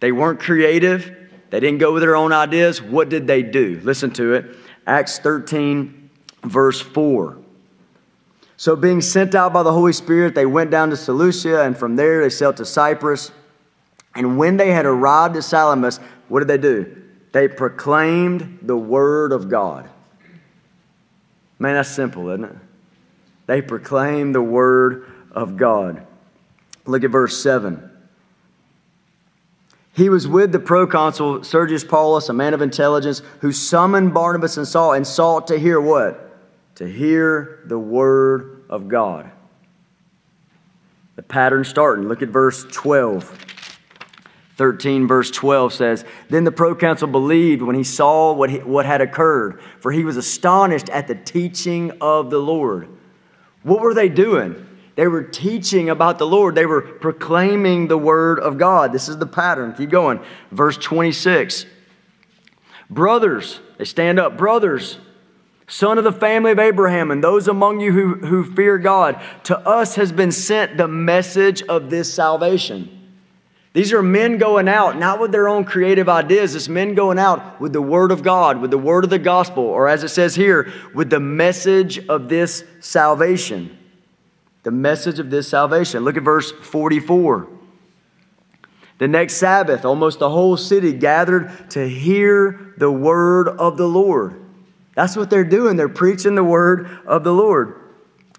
[0.00, 1.16] They weren't creative,
[1.50, 2.82] they didn't go with their own ideas.
[2.82, 3.78] What did they do?
[3.84, 4.56] Listen to it.
[4.86, 6.10] Acts 13,
[6.44, 7.38] verse 4.
[8.56, 11.96] So, being sent out by the Holy Spirit, they went down to Seleucia, and from
[11.96, 13.32] there they sailed to Cyprus.
[14.14, 15.98] And when they had arrived at Salamis,
[16.28, 17.02] what did they do?
[17.32, 19.88] They proclaimed the word of God.
[21.58, 22.56] Man, that's simple, isn't it?
[23.46, 26.06] They proclaimed the word of God.
[26.84, 27.90] Look at verse 7.
[29.94, 34.66] He was with the proconsul Sergius Paulus, a man of intelligence, who summoned Barnabas and
[34.66, 36.30] Saul and sought to hear what?
[36.76, 39.30] To hear the word of God.
[41.16, 42.08] The pattern starting.
[42.08, 43.38] Look at verse 12.
[44.62, 49.00] 13, verse 12 says, Then the proconsul believed when he saw what, he, what had
[49.00, 52.86] occurred, for he was astonished at the teaching of the Lord.
[53.64, 54.64] What were they doing?
[54.94, 56.54] They were teaching about the Lord.
[56.54, 58.92] They were proclaiming the word of God.
[58.92, 59.74] This is the pattern.
[59.74, 60.20] Keep going.
[60.52, 61.66] Verse 26.
[62.88, 64.38] Brothers, they stand up.
[64.38, 64.98] Brothers,
[65.66, 69.58] son of the family of Abraham, and those among you who, who fear God, to
[69.58, 73.01] us has been sent the message of this salvation.
[73.72, 76.54] These are men going out, not with their own creative ideas.
[76.54, 79.64] It's men going out with the Word of God, with the Word of the gospel,
[79.64, 83.78] or as it says here, with the message of this salvation.
[84.62, 86.04] The message of this salvation.
[86.04, 87.48] Look at verse 44.
[88.98, 94.40] The next Sabbath, almost the whole city gathered to hear the word of the Lord.
[94.94, 95.76] That's what they're doing.
[95.76, 97.80] They're preaching the word of the Lord.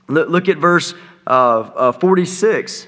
[0.07, 0.93] Look, at verse
[1.25, 2.87] uh, uh, 46.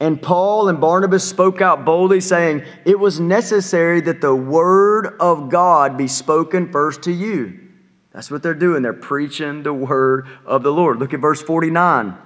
[0.00, 5.48] And Paul and Barnabas spoke out boldly, saying, It was necessary that the word of
[5.48, 7.58] God be spoken first to you.
[8.12, 8.82] That's what they're doing.
[8.82, 10.98] They're preaching the word of the Lord.
[10.98, 12.16] Look at verse 49.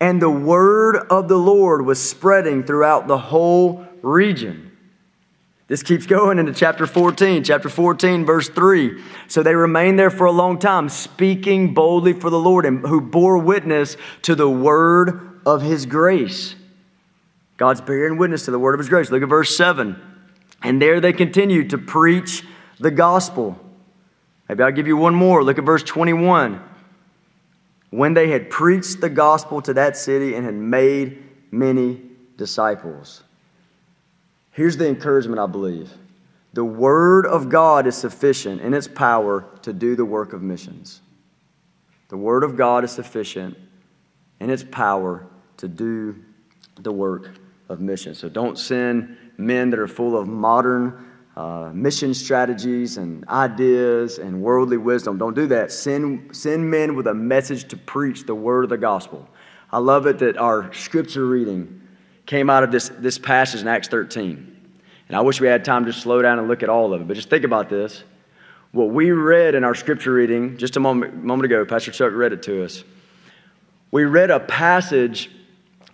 [0.00, 4.72] And the word of the Lord was spreading throughout the whole region.
[5.68, 9.02] This keeps going into chapter 14, chapter 14, verse 3.
[9.26, 13.00] So they remained there for a long time, speaking boldly for the Lord, and who
[13.00, 16.56] bore witness to the word of his grace.
[17.56, 19.10] God's bearing witness to the word of his grace.
[19.10, 19.96] Look at verse 7.
[20.62, 22.42] And there they continued to preach
[22.78, 23.58] the gospel.
[24.48, 25.42] Maybe I'll give you one more.
[25.42, 26.60] Look at verse 21.
[27.90, 32.02] When they had preached the gospel to that city and had made many
[32.36, 33.22] disciples.
[34.50, 35.92] Here's the encouragement I believe
[36.52, 41.00] the word of God is sufficient in its power to do the work of missions.
[42.08, 43.56] The word of God is sufficient
[44.40, 45.26] in its power
[45.58, 46.16] to do
[46.80, 47.30] the work
[47.68, 48.14] of mission.
[48.14, 54.40] So don't send men that are full of modern uh, mission strategies and ideas and
[54.40, 55.18] worldly wisdom.
[55.18, 55.70] Don't do that.
[55.70, 59.28] Send, send men with a message to preach the word of the gospel.
[59.70, 61.82] I love it that our scripture reading
[62.24, 64.52] came out of this, this passage in Acts 13.
[65.08, 67.06] And I wish we had time to slow down and look at all of it.
[67.06, 68.02] But just think about this.
[68.72, 72.32] What we read in our scripture reading just a moment, moment ago, Pastor Chuck read
[72.32, 72.82] it to us.
[73.90, 75.30] We read a passage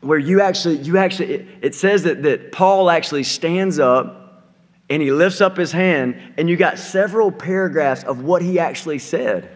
[0.03, 4.45] where you actually, you actually, it, says that, that Paul actually stands up
[4.91, 8.99] and he lifts up his hand, and you got several paragraphs of what he actually
[8.99, 9.49] said.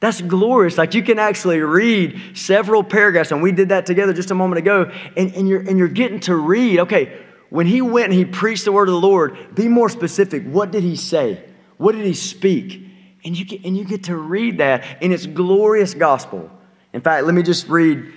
[0.00, 0.76] That's glorious.
[0.76, 4.58] Like you can actually read several paragraphs, and we did that together just a moment
[4.58, 8.24] ago, and, and, you're, and you're getting to read, okay, when he went and he
[8.24, 10.44] preached the word of the Lord, be more specific.
[10.44, 11.42] What did he say?
[11.78, 12.82] What did he speak?
[13.24, 16.50] And you get, and you get to read that and its glorious gospel.
[16.92, 18.12] In fact, let me just read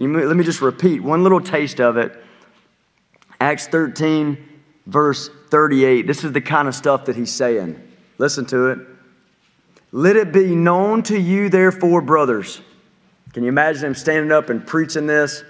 [0.00, 2.24] let me just repeat one little taste of it.
[3.38, 4.48] Acts 13,
[4.86, 6.06] verse 38.
[6.06, 7.80] This is the kind of stuff that he's saying.
[8.18, 8.78] Listen to it.
[9.92, 12.60] Let it be known to you, therefore, brothers.
[13.32, 15.44] Can you imagine him standing up and preaching this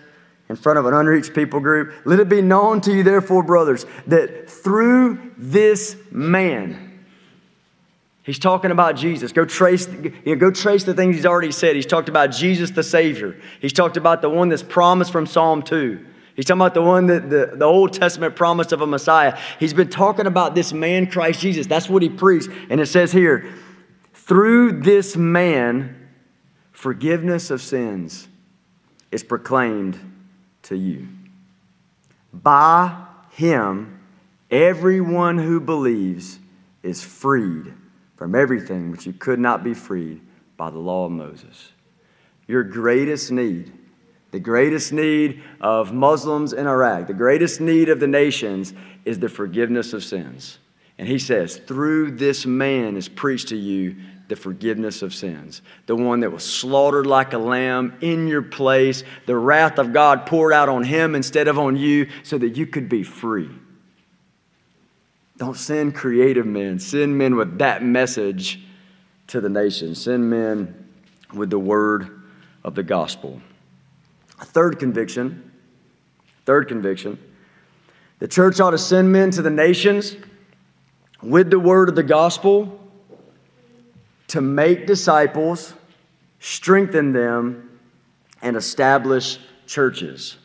[0.48, 1.94] in front of an unreached people group?
[2.04, 6.89] Let it be known to you, therefore, brothers, that through this man,
[8.22, 9.32] He's talking about Jesus.
[9.32, 11.74] Go trace, you know, go trace the things he's already said.
[11.74, 13.40] He's talked about Jesus the Savior.
[13.60, 16.06] He's talked about the one that's promised from Psalm 2.
[16.36, 19.38] He's talking about the one that the, the Old Testament promised of a Messiah.
[19.58, 21.66] He's been talking about this man, Christ Jesus.
[21.66, 22.48] That's what he preached.
[22.68, 23.52] And it says here,
[24.12, 26.08] through this man,
[26.72, 28.28] forgiveness of sins
[29.10, 29.98] is proclaimed
[30.64, 31.08] to you.
[32.32, 34.00] By him,
[34.50, 36.38] everyone who believes
[36.82, 37.74] is freed
[38.20, 40.20] from everything which you could not be freed
[40.58, 41.72] by the law of Moses.
[42.46, 43.72] Your greatest need,
[44.30, 48.74] the greatest need of Muslims in Iraq, the greatest need of the nations
[49.06, 50.58] is the forgiveness of sins.
[50.98, 53.96] And he says, Through this man is preached to you
[54.28, 55.62] the forgiveness of sins.
[55.86, 60.26] The one that was slaughtered like a lamb in your place, the wrath of God
[60.26, 63.48] poured out on him instead of on you so that you could be free.
[65.40, 68.60] Don't send creative men, send men with that message
[69.28, 70.86] to the nation, send men
[71.32, 72.24] with the word
[72.62, 73.40] of the gospel.
[74.38, 75.50] A third conviction,
[76.44, 77.18] third conviction,
[78.18, 80.14] the church ought to send men to the nations
[81.22, 82.78] with the word of the gospel
[84.28, 85.72] to make disciples,
[86.40, 87.78] strengthen them,
[88.42, 90.36] and establish churches.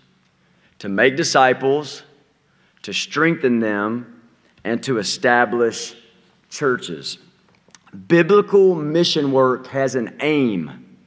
[0.80, 2.04] To make disciples,
[2.84, 4.15] to strengthen them,
[4.66, 5.96] and to establish
[6.50, 7.20] churches.
[8.08, 10.98] Biblical mission work has an aim.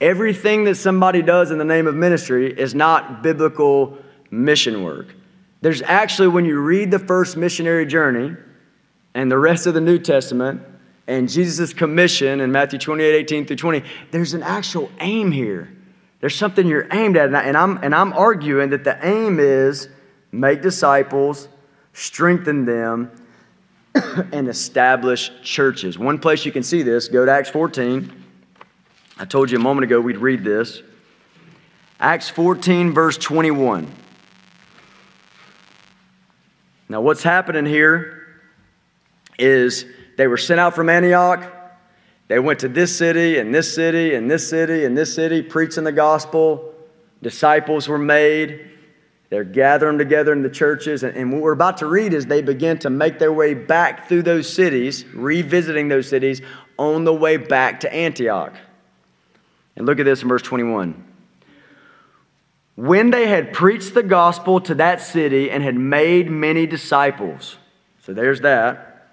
[0.00, 3.98] Everything that somebody does in the name of ministry is not biblical
[4.30, 5.14] mission work.
[5.62, 8.36] There's actually, when you read the first missionary journey
[9.14, 10.62] and the rest of the New Testament,
[11.08, 15.72] and Jesus' commission in Matthew 28 18 through 20, there's an actual aim here.
[16.20, 17.32] There's something you're aimed at.
[17.32, 19.88] And I'm, and I'm arguing that the aim is
[20.30, 21.48] make disciples,
[21.92, 23.10] strengthen them,
[24.32, 25.98] and establish churches.
[25.98, 28.24] One place you can see this, go to Acts 14.
[29.18, 30.82] I told you a moment ago we'd read this.
[32.00, 33.92] Acts 14, verse 21.
[36.88, 38.40] Now, what's happening here
[39.38, 39.84] is
[40.16, 41.44] they were sent out from Antioch.
[42.28, 45.84] They went to this city and this city and this city and this city, preaching
[45.84, 46.72] the gospel.
[47.22, 48.70] Disciples were made.
[49.30, 51.02] They're gathering together in the churches.
[51.02, 54.22] And, what we're about to read is they begin to make their way back through
[54.22, 56.40] those cities, revisiting those cities
[56.78, 58.54] on the way back to Antioch.
[59.76, 61.04] And look at this in verse 21.
[62.76, 67.58] When they had preached the gospel to that city and had made many disciples,
[68.02, 69.10] so there's that.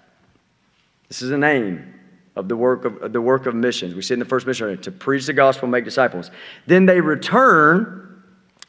[1.08, 1.94] This is an aim
[2.36, 3.94] of the work of, the work of missions.
[3.94, 6.30] We see in the first mission to preach the gospel, make disciples.
[6.66, 8.22] Then they return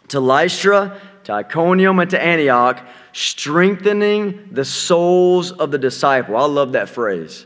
[0.10, 2.80] to Lystra, to Iconium, and to Antioch,
[3.12, 6.38] strengthening the souls of the disciple.
[6.38, 7.46] I love that phrase.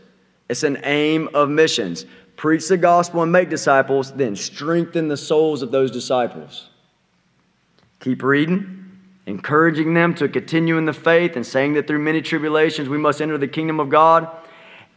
[0.49, 2.05] It's an aim of missions.
[2.35, 6.69] Preach the gospel and make disciples, then strengthen the souls of those disciples.
[8.01, 12.87] Keep reading, encouraging them to continue in the faith and saying that through many tribulations
[12.87, 14.29] we must enter the kingdom of God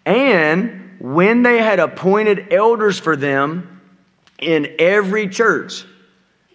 [0.05, 3.81] and when they had appointed elders for them
[4.39, 5.87] in every church.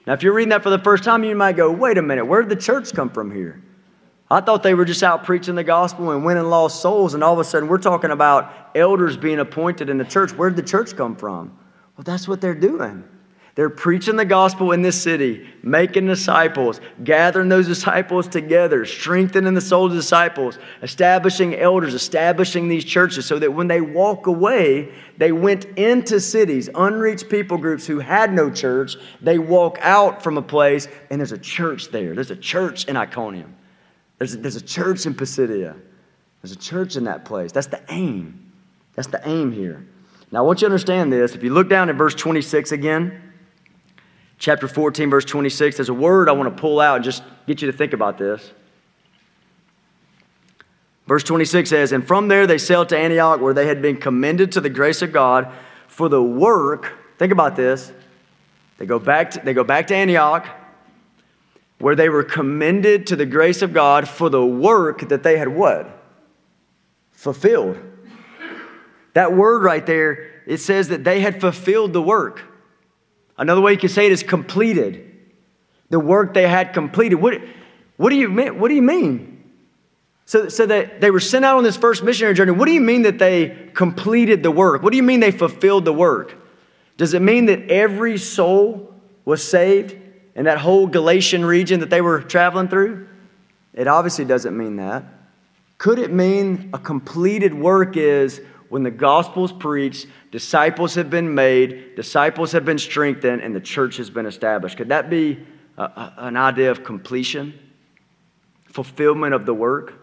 [0.08, 2.26] Now, if you're reading that for the first time, you might go, wait a minute,
[2.26, 3.62] where did the church come from here?
[4.32, 7.34] I thought they were just out preaching the gospel and winning lost souls, and all
[7.34, 10.32] of a sudden we're talking about elders being appointed in the church.
[10.32, 11.58] Where did the church come from?
[11.98, 13.04] Well, that's what they're doing.
[13.56, 19.62] They're preaching the gospel in this city, making disciples, gathering those disciples together, strengthening the
[19.62, 25.32] soul of disciples, establishing elders, establishing these churches so that when they walk away, they
[25.32, 28.96] went into cities, unreached people groups who had no church.
[29.22, 32.14] They walk out from a place and there's a church there.
[32.16, 33.56] There's a church in Iconium.
[34.20, 35.76] There's a, there's a church in Pisidia.
[36.42, 37.52] There's a church in that place.
[37.52, 38.52] That's the aim.
[38.96, 39.86] That's the aim here.
[40.32, 41.34] Now, I want you to understand this.
[41.34, 43.29] If you look down at verse 26 again,
[44.40, 47.62] chapter 14, verse 26, there's a word I want to pull out and just get
[47.62, 48.52] you to think about this.
[51.06, 54.54] Verse 26 says, And from there they sailed to Antioch, where they had been commended
[54.54, 55.52] to the grace of God
[55.88, 56.94] for the work.
[57.18, 57.92] Think about this.
[58.78, 60.48] They go back to, they go back to Antioch,
[61.80, 65.50] where they were commended to the grace of God for the work that they had
[65.50, 66.00] what?
[67.12, 67.78] Fulfilled.
[69.14, 72.44] That word right there, it says that they had fulfilled the work.
[73.40, 75.06] Another way you could say it is completed.
[75.90, 77.16] The work they had completed.
[77.16, 77.42] What,
[77.96, 79.38] what, do, you mean, what do you mean?
[80.26, 82.52] So, so that they were sent out on this first missionary journey.
[82.52, 84.84] What do you mean that they completed the work?
[84.84, 86.36] What do you mean they fulfilled the work?
[86.98, 89.96] Does it mean that every soul was saved
[90.36, 93.08] in that whole Galatian region that they were traveling through?
[93.74, 95.06] It obviously doesn't mean that.
[95.78, 101.96] Could it mean a completed work is when the gospel's preached, disciples have been made,
[101.96, 104.78] disciples have been strengthened, and the church has been established.
[104.78, 105.40] Could that be
[105.78, 107.58] a, a, an idea of completion?
[108.66, 109.94] Fulfillment of the work?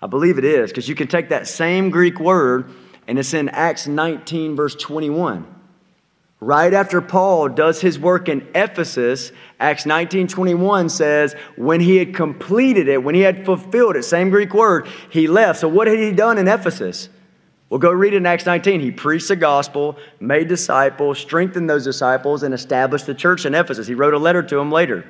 [0.00, 2.70] I believe it is, because you can take that same Greek word,
[3.08, 5.52] and it's in Acts 19, verse 21.
[6.40, 12.14] Right after Paul does his work in Ephesus, Acts 19 21 says, when he had
[12.14, 15.60] completed it, when he had fulfilled it, same Greek word, he left.
[15.60, 17.08] So, what had he done in Ephesus?
[17.70, 18.80] Well, go read in Acts 19.
[18.80, 23.86] He preached the gospel, made disciples, strengthened those disciples, and established the church in Ephesus.
[23.86, 25.08] He wrote a letter to them later.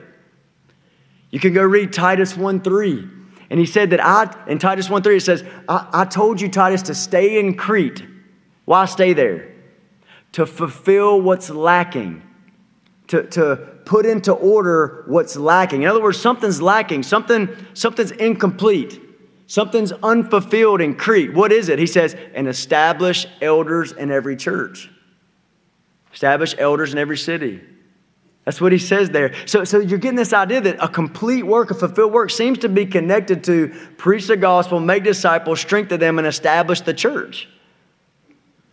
[1.31, 3.09] You can go read Titus 1 3.
[3.51, 6.49] And he said that I, in Titus 1 3, it says, I, I told you,
[6.49, 8.03] Titus, to stay in Crete.
[8.65, 9.53] Why stay there?
[10.33, 12.23] To fulfill what's lacking,
[13.09, 15.83] to, to put into order what's lacking.
[15.83, 19.01] In other words, something's lacking, something, something's incomplete,
[19.47, 21.35] something's unfulfilled in Crete.
[21.35, 21.79] What is it?
[21.79, 24.91] He says, and establish elders in every church,
[26.13, 27.61] establish elders in every city.
[28.45, 29.35] That's what he says there.
[29.47, 32.69] So, so you're getting this idea that a complete work, a fulfilled work, seems to
[32.69, 37.49] be connected to preach the gospel, make disciples, strengthen them, and establish the church.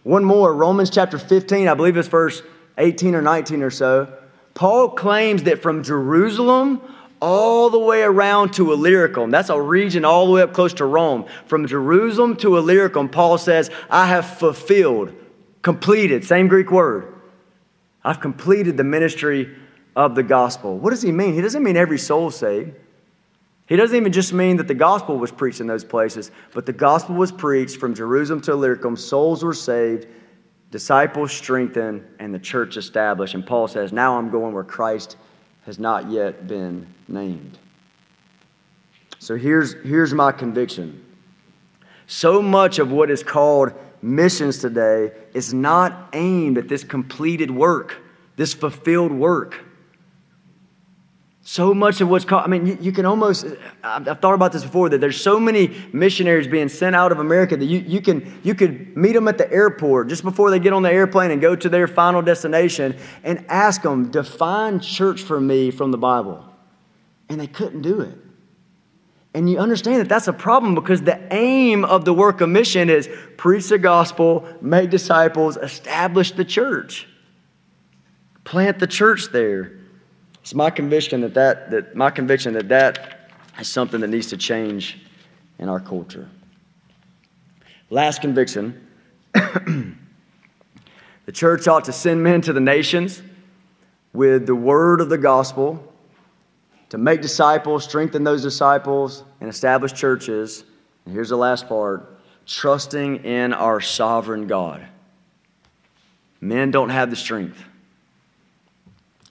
[0.04, 2.42] One more, Romans chapter 15, I believe it's verse
[2.78, 4.12] 18 or 19 or so.
[4.54, 6.82] Paul claims that from Jerusalem
[7.22, 10.86] all the way around to Illyricum, that's a region all the way up close to
[10.86, 11.26] Rome.
[11.46, 15.14] From Jerusalem to Illyricum, Paul says, I have fulfilled,
[15.62, 17.14] completed, same Greek word.
[18.04, 19.56] I've completed the ministry
[19.96, 20.78] of the gospel.
[20.78, 21.34] What does he mean?
[21.36, 22.74] He doesn't mean every soul saved.
[23.68, 26.74] He doesn't even just mean that the gospel was preached in those places, but the
[26.74, 28.98] gospel was preached from Jerusalem to Illyricum.
[28.98, 30.08] Souls were saved,
[30.72, 33.34] disciples strengthened, and the church established.
[33.34, 35.16] And Paul says, Now I'm going where Christ
[35.66, 37.58] has not yet been named.
[39.20, 41.06] So here's, here's my conviction.
[42.08, 47.98] So much of what is called missions today is not aimed at this completed work,
[48.36, 49.64] this fulfilled work.
[51.44, 53.46] So much of what's called, I mean, you, you, can almost,
[53.84, 57.20] I've, I've, thought about this before, that there's so many missionaries being sent out of
[57.20, 60.60] America that you, you, can, you could meet them at the airport just before they
[60.60, 65.22] get on the airplane and go to their final destination and ask them, define church
[65.24, 66.51] for me from the Bible.
[67.32, 68.18] And they couldn't do it.
[69.34, 72.90] And you understand that that's a problem because the aim of the work of mission
[72.90, 77.08] is preach the gospel, make disciples, establish the church,
[78.44, 79.80] plant the church there.
[80.42, 84.38] It's my conviction that, that, that my conviction that that is something that needs to
[84.38, 85.00] change
[85.58, 86.30] in our culture.
[87.90, 88.90] Last conviction
[89.34, 89.96] the
[91.32, 93.22] church ought to send men to the nations
[94.12, 95.91] with the word of the gospel
[96.92, 100.66] to make disciples, strengthen those disciples, and establish churches.
[101.06, 104.86] And here's the last part trusting in our sovereign God.
[106.42, 107.64] Men don't have the strength.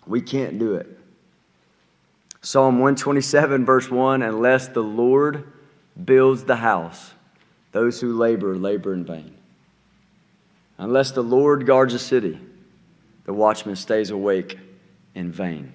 [0.07, 0.99] We can't do it.
[2.41, 5.53] Psalm 127, verse 1 Unless the Lord
[6.03, 7.13] builds the house,
[7.73, 9.37] those who labor, labor in vain.
[10.79, 12.41] Unless the Lord guards a city,
[13.25, 14.59] the watchman stays awake
[15.15, 15.75] in vain.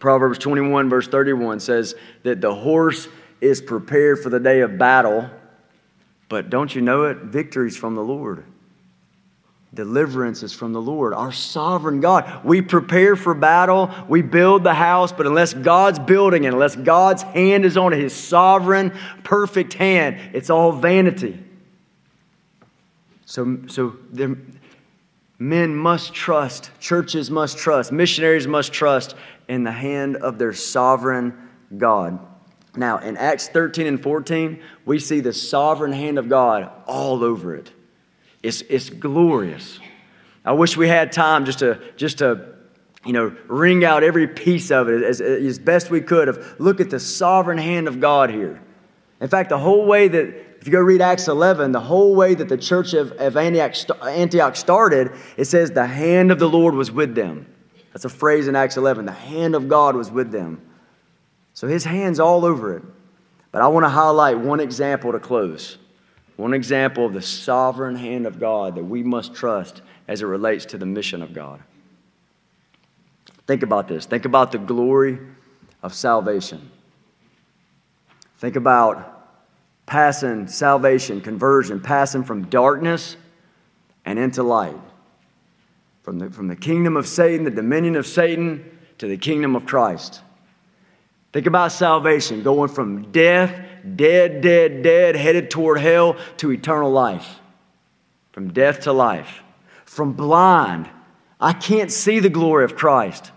[0.00, 3.06] Proverbs 21, verse 31 says that the horse
[3.40, 5.30] is prepared for the day of battle,
[6.28, 7.18] but don't you know it?
[7.18, 8.44] Victory's from the Lord.
[9.72, 12.44] Deliverance is from the Lord, our sovereign God.
[12.44, 17.22] We prepare for battle, we build the house, but unless God's building it, unless God's
[17.22, 18.92] hand is on His sovereign,
[19.22, 21.38] perfect hand, it's all vanity.
[23.26, 23.96] So, so
[25.38, 29.14] men must trust, churches must trust, missionaries must trust
[29.50, 31.36] in the hand of their sovereign
[31.76, 32.20] God.
[32.76, 37.56] Now, in Acts 13 and 14, we see the sovereign hand of God all over
[37.56, 37.72] it.
[38.44, 39.80] It's, it's glorious.
[40.44, 42.54] I wish we had time just to, just to
[43.04, 46.80] you know, wring out every piece of it as, as best we could of look
[46.80, 48.62] at the sovereign hand of God here.
[49.20, 50.28] In fact, the whole way that,
[50.60, 54.56] if you go read Acts 11, the whole way that the church of, of Antioch
[54.56, 57.46] started, it says the hand of the Lord was with them.
[57.92, 59.06] That's a phrase in Acts 11.
[59.06, 60.60] The hand of God was with them.
[61.54, 62.82] So his hand's all over it.
[63.52, 65.76] But I want to highlight one example to close.
[66.36, 70.64] One example of the sovereign hand of God that we must trust as it relates
[70.66, 71.60] to the mission of God.
[73.46, 74.06] Think about this.
[74.06, 75.18] Think about the glory
[75.82, 76.70] of salvation.
[78.38, 79.16] Think about
[79.86, 83.16] passing salvation, conversion, passing from darkness
[84.04, 84.76] and into light
[86.02, 89.66] from the, from the kingdom of Satan, the dominion of Satan, to the kingdom of
[89.66, 90.20] Christ.
[91.32, 93.54] Think about salvation going from death,
[93.96, 97.38] dead, dead, dead, headed toward hell, to eternal life.
[98.32, 99.42] From death to life.
[99.84, 100.88] From blind,
[101.40, 103.32] I can't see the glory of Christ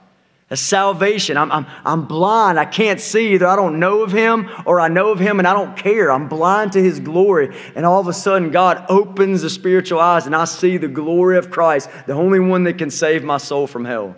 [0.54, 1.36] a salvation.
[1.36, 2.60] I'm, I'm, I'm blind.
[2.60, 3.34] I can't see.
[3.34, 6.12] Either I don't know of him or I know of him and I don't care.
[6.12, 7.58] I'm blind to his glory.
[7.76, 11.40] And all of a sudden, God opens the spiritual eyes and I see the glory
[11.40, 14.16] of Christ, the only one that can save my soul from hell.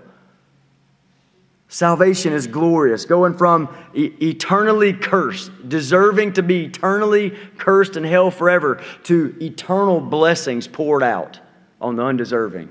[1.69, 8.29] Salvation is glorious, going from e- eternally cursed, deserving to be eternally cursed in hell
[8.29, 11.39] forever, to eternal blessings poured out
[11.79, 12.69] on the undeserving.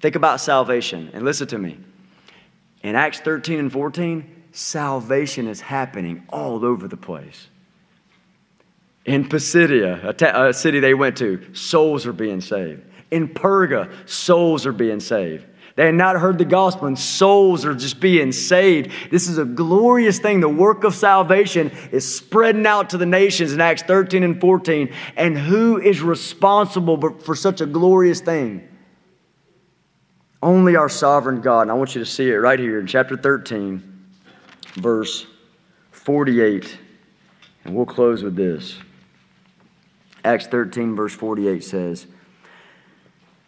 [0.00, 1.78] Think about salvation and listen to me.
[2.82, 7.48] In Acts 13 and 14, salvation is happening all over the place.
[9.04, 12.82] In Pisidia, a, ta- a city they went to, souls are being saved.
[13.10, 15.46] In Perga, souls are being saved.
[15.74, 18.92] They had not heard the gospel, and souls are just being saved.
[19.10, 20.40] This is a glorious thing.
[20.40, 24.92] The work of salvation is spreading out to the nations in Acts 13 and 14.
[25.16, 28.68] And who is responsible for such a glorious thing?
[30.42, 31.62] Only our sovereign God.
[31.62, 34.06] And I want you to see it right here in chapter 13,
[34.74, 35.26] verse
[35.92, 36.78] 48.
[37.64, 38.76] And we'll close with this.
[40.24, 42.06] Acts 13, verse 48 says,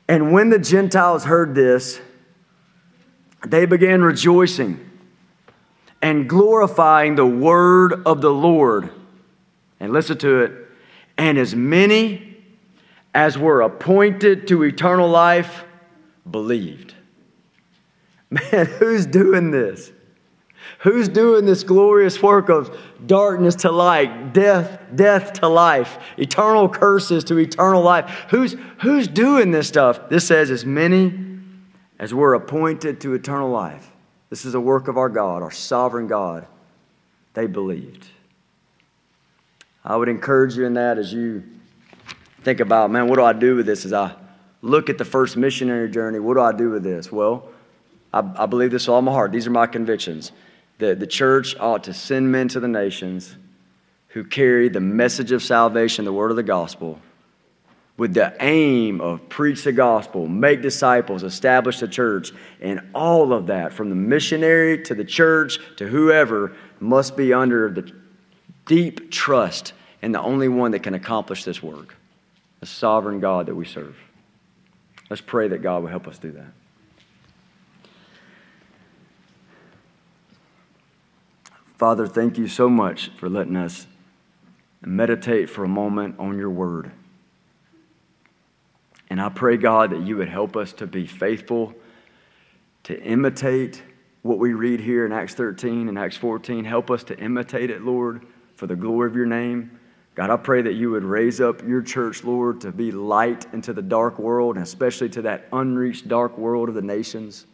[0.09, 2.01] And when the Gentiles heard this,
[3.45, 4.90] they began rejoicing
[6.01, 8.90] and glorifying the word of the Lord.
[9.80, 10.53] And listen to it.
[11.18, 12.36] And as many
[13.12, 15.64] as were appointed to eternal life
[16.31, 16.95] believed.
[18.31, 19.93] Man, who's doing this?
[20.81, 27.25] Who's doing this glorious work of darkness to light, death, death to life, eternal curses
[27.25, 28.27] to eternal life?
[28.31, 30.09] Who's, who's doing this stuff?
[30.09, 31.12] This says, as many
[31.99, 33.91] as we're appointed to eternal life.
[34.31, 36.47] This is a work of our God, our sovereign God.
[37.35, 38.07] They believed.
[39.85, 41.45] I would encourage you in that as you
[42.43, 44.14] think about, man, what do I do with this as I
[44.64, 46.18] look at the first missionary journey?
[46.18, 47.12] What do I do with this?
[47.12, 47.48] Well,
[48.12, 49.30] I, I believe this all my heart.
[49.30, 50.32] These are my convictions
[50.78, 53.36] that the church ought to send men to the nations
[54.08, 56.98] who carry the message of salvation, the word of the gospel,
[57.96, 63.48] with the aim of preach the gospel, make disciples, establish the church, and all of
[63.48, 67.92] that, from the missionary to the church to whoever, must be under the
[68.66, 71.94] deep trust in the only one that can accomplish this work
[72.60, 73.94] the sovereign God that we serve.
[75.11, 76.52] Let's pray that God will help us do that.
[81.76, 83.86] Father, thank you so much for letting us
[84.80, 86.92] meditate for a moment on your word.
[89.11, 91.74] And I pray, God, that you would help us to be faithful,
[92.84, 93.82] to imitate
[94.22, 96.64] what we read here in Acts 13 and Acts 14.
[96.64, 98.24] Help us to imitate it, Lord,
[98.57, 99.78] for the glory of your name.
[100.14, 103.72] God, I pray that you would raise up your church, Lord, to be light into
[103.72, 107.46] the dark world, and especially to that unreached dark world of the nations.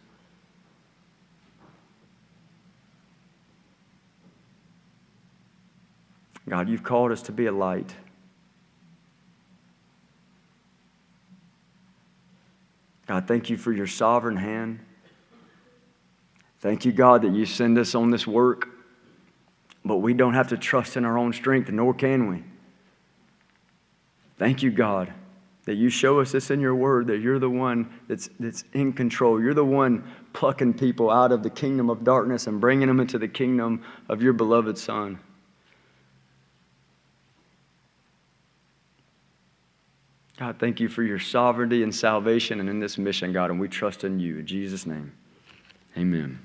[6.47, 7.95] God, you've called us to be a light.
[13.07, 14.81] God, thank you for your sovereign hand.
[16.59, 18.69] Thank you, God, that you send us on this work,
[19.83, 22.45] but we don't have to trust in our own strength, nor can we.
[24.41, 25.13] Thank you, God,
[25.67, 28.95] that you show us this in your word, that you're the one that's, that's in
[28.95, 29.39] control.
[29.39, 33.19] You're the one plucking people out of the kingdom of darkness and bringing them into
[33.19, 35.21] the kingdom of your beloved Son.
[40.39, 43.69] God, thank you for your sovereignty and salvation and in this mission, God, and we
[43.69, 44.39] trust in you.
[44.39, 45.13] In Jesus' name,
[45.99, 46.39] amen.